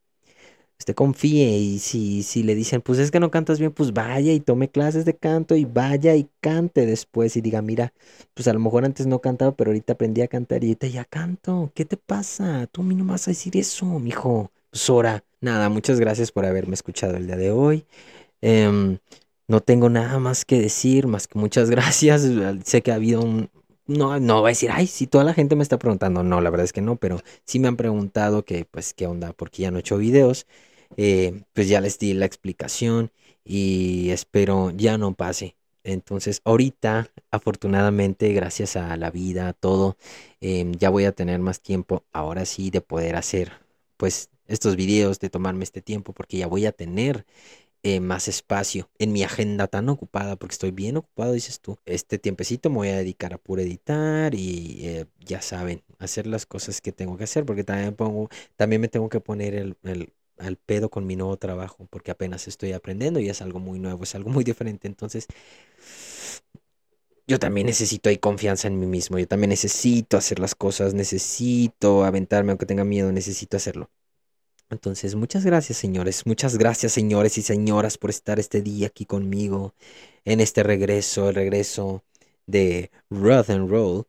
usted 0.80 0.94
confíe 0.96 1.58
y 1.58 1.80
si, 1.80 2.24
si 2.24 2.44
le 2.44 2.56
dicen, 2.56 2.82
pues 2.82 3.00
es 3.00 3.12
que 3.12 3.20
no 3.20 3.32
cantas 3.32 3.60
bien, 3.60 3.72
pues 3.72 3.94
vaya 3.94 4.32
y 4.34 4.40
tome 4.40 4.70
clases 4.70 5.06
de 5.06 5.16
canto 5.16 5.56
y 5.56 5.66
vaya 5.66 6.16
y 6.16 6.30
cante 6.40 6.86
después 6.86 7.36
y 7.36 7.42
diga, 7.42 7.62
mira, 7.62 7.94
pues 8.34 8.48
a 8.48 8.54
lo 8.54 8.60
mejor 8.60 8.86
antes 8.86 9.08
no 9.08 9.20
cantaba, 9.20 9.56
pero 9.56 9.70
ahorita 9.72 9.94
aprendí 9.94 10.22
a 10.22 10.28
cantar 10.28 10.64
y 10.64 10.68
ahorita 10.68 10.88
ya 10.88 11.06
canto. 11.06 11.72
¿Qué 11.74 11.86
te 11.86 11.98
pasa? 11.98 12.68
Tú 12.72 12.82
a 12.82 12.86
mí 12.86 12.96
no 12.96 13.06
vas 13.06 13.28
a 13.28 13.32
decir 13.32 13.58
eso, 13.58 13.86
mijo. 14.00 14.52
Pues 14.70 14.90
ahora, 14.90 15.24
nada, 15.42 15.70
muchas 15.70 16.00
gracias 16.00 16.32
por 16.32 16.46
haberme 16.46 16.74
escuchado 16.76 17.18
el 17.18 17.28
día 17.28 17.38
de 17.38 17.52
hoy. 17.52 17.86
Em, 18.42 19.00
no 19.48 19.62
tengo 19.62 19.90
nada 19.90 20.20
más 20.20 20.46
que 20.46 20.60
decir, 20.60 21.08
más 21.08 21.28
que 21.28 21.40
muchas 21.40 21.70
gracias. 21.72 22.28
Sé 22.66 22.82
que 22.82 22.92
ha 22.92 22.96
habido 22.96 23.22
un, 23.22 23.50
no, 23.88 24.20
no 24.20 24.42
voy 24.42 24.50
a 24.50 24.52
decir, 24.52 24.70
ay, 24.72 24.88
si 24.88 25.08
toda 25.08 25.24
la 25.24 25.34
gente 25.34 25.56
me 25.56 25.64
está 25.64 25.78
preguntando. 25.80 26.24
No, 26.24 26.42
la 26.42 26.50
verdad 26.50 26.66
es 26.66 26.74
que 26.74 26.82
no, 26.82 26.98
pero 26.98 27.22
sí 27.46 27.60
me 27.60 27.68
han 27.68 27.78
preguntado 27.78 28.46
que, 28.46 28.66
pues, 28.66 28.94
qué 28.94 29.08
onda, 29.08 29.34
porque 29.34 29.64
ya 29.64 29.72
no 29.72 29.78
he 29.78 29.80
hecho 29.82 29.98
videos. 29.98 30.46
Eh, 30.98 31.44
pues 31.54 31.68
ya 31.70 31.82
les 31.82 32.00
di 32.00 32.14
la 32.14 32.26
explicación 32.26 33.12
y 33.44 34.10
espero 34.12 34.72
ya 34.72 34.98
no 34.98 35.14
pase. 35.16 35.56
Entonces, 35.84 36.42
ahorita, 36.46 37.10
afortunadamente, 37.32 38.34
gracias 38.34 38.76
a 38.76 38.96
la 38.98 39.10
vida, 39.12 39.50
a 39.50 39.54
todo, 39.54 39.98
em, 40.42 40.74
ya 40.74 40.90
voy 40.90 41.06
a 41.06 41.12
tener 41.14 41.40
más 41.40 41.62
tiempo, 41.62 42.04
ahora 42.12 42.46
sí, 42.46 42.70
de 42.72 42.82
poder 42.82 43.16
hacer, 43.16 43.54
pues, 43.98 44.30
estos 44.48 44.76
videos, 44.76 45.20
de 45.20 45.30
tomarme 45.30 45.64
este 45.64 45.82
tiempo, 45.82 46.14
porque 46.14 46.38
ya 46.38 46.48
voy 46.48 46.66
a 46.66 46.72
tener 46.72 47.26
eh, 47.84 48.00
más 48.00 48.28
espacio 48.28 48.90
en 49.00 49.12
mi 49.14 49.24
agenda 49.24 49.68
tan 49.68 49.90
ocupada, 49.90 50.36
porque 50.36 50.54
estoy 50.54 50.72
bien 50.72 50.98
ocupado, 50.98 51.34
dices 51.34 51.62
tú. 51.62 51.78
Este 51.86 52.20
tiempecito 52.20 52.70
me 52.70 52.78
voy 52.78 52.90
a 52.90 52.98
dedicar 52.98 53.34
a 53.34 53.38
puro 53.38 53.62
editar 53.62 54.36
y 54.36 54.80
eh, 54.86 55.06
ya 55.20 55.42
saben, 55.42 55.84
hacer 56.00 56.28
las 56.28 56.46
cosas 56.46 56.82
que 56.82 56.92
tengo 56.92 57.18
que 57.18 57.24
hacer, 57.26 57.46
porque 57.46 57.64
también 57.64 57.96
pongo, 57.96 58.30
también 58.56 58.82
me 58.82 58.88
tengo 58.90 59.10
que 59.10 59.20
poner 59.22 59.56
el, 59.56 59.78
el 59.84 60.14
al 60.38 60.56
pedo 60.58 60.90
con 60.92 61.08
mi 61.08 61.16
nuevo 61.16 61.36
trabajo, 61.38 61.88
porque 61.90 62.12
apenas 62.12 62.48
estoy 62.48 62.72
aprendiendo 62.74 63.20
y 63.20 63.28
es 63.30 63.42
algo 63.42 63.60
muy 63.60 63.80
nuevo, 63.80 64.04
es 64.04 64.14
algo 64.16 64.30
muy 64.30 64.44
diferente. 64.44 64.88
Entonces, 64.88 65.28
yo 67.28 67.40
también 67.40 67.68
necesito 67.68 68.10
ahí 68.10 68.18
confianza 68.18 68.68
en 68.68 68.80
mí 68.80 68.86
mismo, 68.88 69.20
yo 69.20 69.28
también 69.28 69.50
necesito 69.50 70.18
hacer 70.18 70.40
las 70.40 70.56
cosas, 70.56 70.94
necesito 70.94 72.04
aventarme 72.06 72.52
aunque 72.52 72.66
tenga 72.66 72.84
miedo, 72.86 73.12
necesito 73.12 73.58
hacerlo. 73.58 73.90
Entonces, 74.70 75.16
muchas 75.16 75.46
gracias, 75.46 75.78
señores. 75.78 76.26
Muchas 76.26 76.58
gracias, 76.58 76.92
señores 76.92 77.38
y 77.38 77.42
señoras, 77.42 77.98
por 77.98 78.10
estar 78.10 78.40
este 78.40 78.62
día 78.62 78.88
aquí 78.88 79.06
conmigo 79.06 79.74
en 80.26 80.42
este 80.42 80.64
regreso, 80.64 81.30
el 81.30 81.36
regreso 81.36 82.04
de 82.48 82.92
Roth 83.10 83.50
and 83.50 83.70
Roll. 83.70 84.06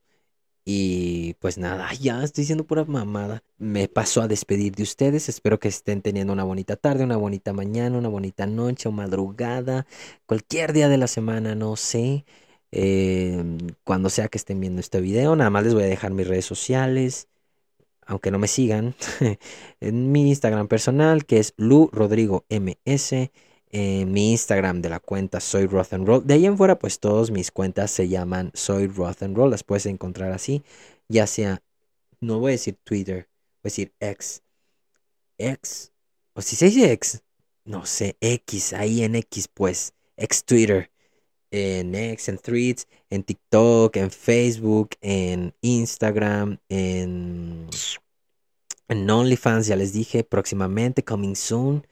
Y 0.65 1.35
pues 1.41 1.59
nada, 1.59 1.93
ya 1.95 2.23
estoy 2.25 2.43
diciendo 2.43 2.65
pura 2.67 2.85
mamada. 2.85 3.43
Me 3.59 3.89
paso 3.89 4.21
a 4.23 4.29
despedir 4.29 4.75
de 4.75 4.83
ustedes. 4.83 5.29
Espero 5.29 5.59
que 5.61 5.69
estén 5.69 6.03
teniendo 6.03 6.33
una 6.33 6.45
bonita 6.45 6.77
tarde, 6.77 7.05
una 7.05 7.17
bonita 7.17 7.53
mañana, 7.53 7.97
una 7.99 8.09
bonita 8.09 8.47
noche 8.47 8.89
o 8.89 8.93
madrugada, 8.93 9.87
cualquier 10.27 10.73
día 10.73 10.89
de 10.89 10.99
la 10.99 11.07
semana, 11.09 11.55
no 11.55 11.77
sé. 11.77 12.27
Em, 12.71 13.59
cuando 13.85 14.11
sea 14.11 14.29
que 14.29 14.39
estén 14.39 14.61
viendo 14.61 14.81
este 14.81 15.01
video, 15.01 15.37
nada 15.37 15.51
más 15.51 15.65
les 15.65 15.75
voy 15.75 15.85
a 15.85 15.87
dejar 15.87 16.13
mis 16.13 16.29
redes 16.29 16.45
sociales 16.47 17.29
aunque 18.09 18.31
no 18.31 18.39
me 18.39 18.49
sigan, 18.49 18.95
en 19.81 20.11
mi 20.11 20.29
Instagram 20.29 20.67
personal, 20.67 21.27
que 21.27 21.39
es 21.39 21.53
Lu 21.57 21.91
Rodrigo 21.93 22.47
mi 24.13 24.33
Instagram 24.33 24.81
de 24.81 24.89
la 24.89 24.99
cuenta 24.99 25.41
Soy 25.41 25.67
Roth 25.67 25.93
and 25.93 26.07
Roll. 26.07 26.27
De 26.27 26.35
ahí 26.35 26.47
en 26.47 26.57
fuera, 26.57 26.79
pues 26.79 27.01
todas 27.01 27.31
mis 27.31 27.51
cuentas 27.53 27.91
se 27.91 28.09
llaman 28.09 28.51
Soy 28.55 28.87
Roth 28.87 29.23
and 29.23 29.37
Roll. 29.37 29.51
Las 29.51 29.63
puedes 29.63 29.85
encontrar 29.85 30.33
así. 30.33 30.63
Ya 31.09 31.27
sea, 31.27 31.63
no 32.21 32.41
voy 32.41 32.51
a 32.51 32.53
decir 32.53 32.79
Twitter, 32.83 33.29
voy 33.63 33.65
a 33.65 33.65
decir 33.65 33.93
X. 34.01 34.43
X. 35.37 35.93
O 36.33 36.41
si 36.41 36.57
se 36.57 36.67
dice 36.67 36.91
X. 36.93 37.23
No 37.65 37.85
sé, 37.85 38.17
X. 38.21 38.73
Ahí 38.73 39.05
en 39.05 39.17
X, 39.17 39.49
pues. 39.49 39.93
X 40.17 40.45
Twitter 40.45 40.91
en 41.51 41.95
X, 41.95 42.29
en 42.29 42.39
Threads, 42.39 42.87
en 43.11 43.23
TikTok, 43.25 43.97
en 43.97 44.11
Facebook, 44.11 44.91
en 45.01 45.55
Instagram, 45.63 46.59
en, 46.69 47.69
en 48.89 49.11
OnlyFans, 49.11 49.67
ya 49.67 49.77
les 49.77 49.93
dije, 49.93 50.25
próximamente, 50.25 51.05
coming 51.05 51.35
soon. 51.35 51.87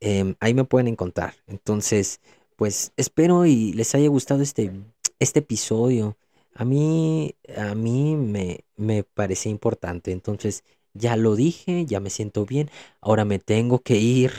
Em, 0.00 0.34
ahí 0.40 0.54
me 0.54 0.64
pueden 0.64 0.88
encontrar. 0.88 1.34
Entonces, 1.46 2.20
pues 2.56 2.92
espero 2.96 3.46
y 3.46 3.72
les 3.74 3.94
haya 3.94 4.08
gustado 4.08 4.42
este, 4.42 4.72
este 5.18 5.40
episodio. 5.40 6.16
A 6.54 6.64
mí, 6.64 7.36
a 7.56 7.74
mí 7.74 8.16
me, 8.16 8.64
me 8.76 9.04
parece 9.04 9.48
importante. 9.50 10.12
Entonces, 10.12 10.64
ya 10.94 11.16
lo 11.16 11.36
dije, 11.36 11.86
ya 11.86 12.00
me 12.00 12.10
siento 12.10 12.46
bien. 12.46 12.70
Ahora 13.00 13.24
me 13.24 13.38
tengo 13.38 13.80
que 13.80 13.96
ir, 13.96 14.32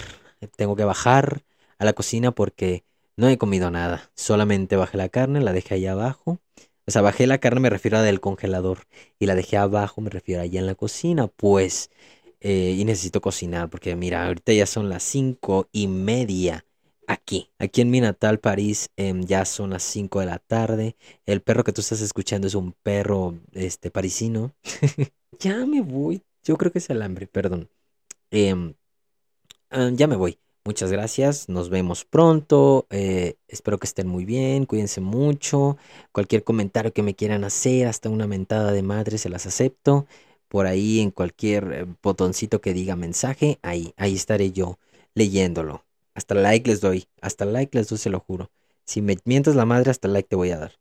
tengo 0.56 0.76
que 0.76 0.84
bajar 0.84 1.44
a 1.78 1.86
la 1.86 1.94
cocina 1.94 2.32
porque 2.32 2.84
no 3.22 3.30
he 3.30 3.38
comido 3.38 3.70
nada, 3.70 4.10
solamente 4.16 4.76
bajé 4.76 4.98
la 4.98 5.08
carne, 5.08 5.42
la 5.42 5.54
dejé 5.54 5.76
ahí 5.76 5.86
abajo. 5.86 6.40
O 6.88 6.92
sea, 6.92 7.04
bajé 7.04 7.28
la 7.28 7.38
carne, 7.38 7.60
me 7.60 7.70
refiero 7.70 8.00
a 8.00 8.02
del 8.02 8.20
congelador. 8.20 8.88
Y 9.20 9.28
la 9.28 9.36
dejé 9.36 9.58
abajo, 9.58 10.02
me 10.02 10.10
refiero 10.10 10.42
allá 10.42 10.60
en 10.60 10.66
la 10.66 10.74
cocina. 10.74 11.28
Pues, 11.28 11.92
eh, 12.40 12.76
y 12.76 12.84
necesito 12.84 13.22
cocinar, 13.22 13.70
porque 13.70 13.96
mira, 13.96 14.26
ahorita 14.26 14.54
ya 14.54 14.66
son 14.66 14.90
las 14.90 15.04
cinco 15.04 15.70
y 15.72 15.86
media 15.88 16.66
aquí. 17.06 17.52
Aquí 17.60 17.82
en 17.82 17.92
mi 17.92 18.02
natal 18.02 18.40
París 18.40 18.90
em, 18.98 19.22
ya 19.24 19.46
son 19.46 19.70
las 19.70 19.84
cinco 19.84 20.20
de 20.20 20.26
la 20.26 20.40
tarde. 20.40 20.96
El 21.28 21.42
perro 21.42 21.64
que 21.64 21.74
tú 21.74 21.82
estás 21.82 22.02
escuchando 22.02 22.48
es 22.48 22.56
un 22.56 22.74
perro 22.74 23.36
este, 23.54 23.92
parisino. 23.92 24.56
ya 25.40 25.66
me 25.68 25.82
voy. 25.82 26.24
Yo 26.44 26.58
creo 26.58 26.72
que 26.72 26.80
es 26.80 26.90
el 26.90 27.04
hambre, 27.04 27.28
perdón. 27.28 27.70
Em, 28.32 28.74
ah, 29.70 29.92
ya 29.94 30.08
me 30.08 30.16
voy. 30.16 30.40
Muchas 30.64 30.92
gracias, 30.92 31.50
nos 31.50 31.70
vemos 31.70 32.06
pronto, 32.06 32.86
eh, 32.92 33.36
espero 33.48 33.80
que 33.80 33.88
estén 33.88 34.08
muy 34.08 34.26
bien, 34.26 34.66
cuídense 34.68 35.02
mucho, 35.02 35.78
cualquier 36.12 36.44
comentario 36.44 36.94
que 36.94 37.02
me 37.02 37.16
quieran 37.16 37.44
hacer, 37.44 37.88
hasta 37.88 38.10
una 38.10 38.28
mentada 38.28 38.72
de 38.72 38.84
madre 38.84 39.18
se 39.18 39.30
las 39.30 39.48
acepto, 39.48 40.06
por 40.50 40.68
ahí 40.68 41.00
en 41.00 41.10
cualquier 41.10 41.88
botoncito 42.04 42.62
que 42.62 42.74
diga 42.74 42.96
mensaje, 42.96 43.58
ahí, 43.64 43.94
ahí 43.98 44.14
estaré 44.16 44.52
yo 44.52 44.78
leyéndolo. 45.16 45.84
Hasta 46.14 46.36
like 46.36 46.70
les 46.70 46.80
doy, 46.80 47.08
hasta 47.22 47.46
like 47.46 47.76
les 47.76 47.90
doy, 47.90 47.98
se 47.98 48.10
lo 48.12 48.20
juro. 48.20 48.52
Si 48.86 49.02
me 49.02 49.18
mientas 49.26 49.56
la 49.56 49.66
madre, 49.66 49.90
hasta 49.90 50.08
like 50.10 50.30
te 50.30 50.36
voy 50.36 50.52
a 50.52 50.60
dar. 50.60 50.74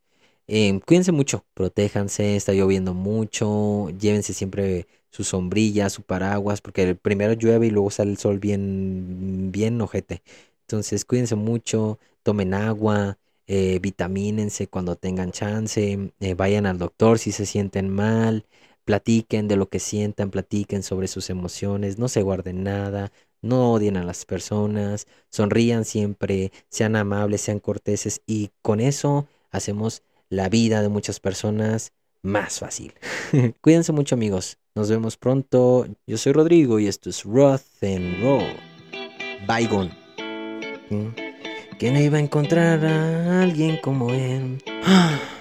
Em, 0.46 0.80
cuídense 0.80 1.12
mucho, 1.12 1.44
protéjanse, 1.54 2.36
está 2.36 2.52
lloviendo 2.52 2.92
mucho, 2.92 3.88
llévense 3.98 4.34
siempre 4.34 4.86
su 5.10 5.24
sombrilla, 5.24 5.90
su 5.90 6.02
paraguas, 6.02 6.60
porque 6.60 6.94
primero 6.94 7.32
llueve 7.34 7.66
y 7.66 7.70
luego 7.70 7.90
sale 7.90 8.12
el 8.12 8.18
sol 8.18 8.38
bien, 8.38 9.50
bien 9.52 9.80
ojete. 9.80 10.22
Entonces 10.62 11.04
cuídense 11.04 11.34
mucho, 11.34 11.98
tomen 12.22 12.54
agua, 12.54 13.18
eh, 13.46 13.80
vitamínense 13.80 14.68
cuando 14.68 14.96
tengan 14.96 15.32
chance, 15.32 16.12
eh, 16.20 16.34
vayan 16.34 16.66
al 16.66 16.78
doctor 16.78 17.18
si 17.18 17.32
se 17.32 17.46
sienten 17.46 17.88
mal, 17.88 18.46
platiquen 18.84 19.48
de 19.48 19.56
lo 19.56 19.68
que 19.68 19.80
sientan, 19.80 20.30
platiquen 20.30 20.82
sobre 20.82 21.08
sus 21.08 21.30
emociones, 21.30 21.98
no 21.98 22.08
se 22.08 22.22
guarden 22.22 22.62
nada, 22.62 23.12
no 23.42 23.72
odien 23.72 23.96
a 23.96 24.04
las 24.04 24.24
personas, 24.24 25.06
sonrían 25.30 25.84
siempre, 25.84 26.52
sean 26.68 26.96
amables, 26.96 27.40
sean 27.40 27.58
corteses 27.58 28.22
y 28.26 28.50
con 28.62 28.80
eso 28.80 29.26
hacemos 29.50 30.02
la 30.28 30.48
vida 30.48 30.82
de 30.82 30.88
muchas 30.88 31.20
personas 31.20 31.92
más 32.22 32.58
fácil. 32.60 32.94
Cuídense 33.60 33.92
mucho 33.92 34.14
amigos. 34.14 34.58
Nos 34.74 34.88
vemos 34.88 35.16
pronto. 35.16 35.86
Yo 36.06 36.16
soy 36.16 36.32
Rodrigo 36.32 36.78
y 36.78 36.86
esto 36.86 37.10
es 37.10 37.24
Roth 37.24 37.82
and 37.82 38.22
Roll. 38.22 38.56
Bygone. 39.46 39.90
¿Mm? 40.90 41.08
¿Quién 41.78 41.96
iba 41.96 42.18
a 42.18 42.20
encontrar 42.20 42.84
a 42.84 43.42
alguien 43.42 43.78
como 43.82 44.10
él? 44.10 44.62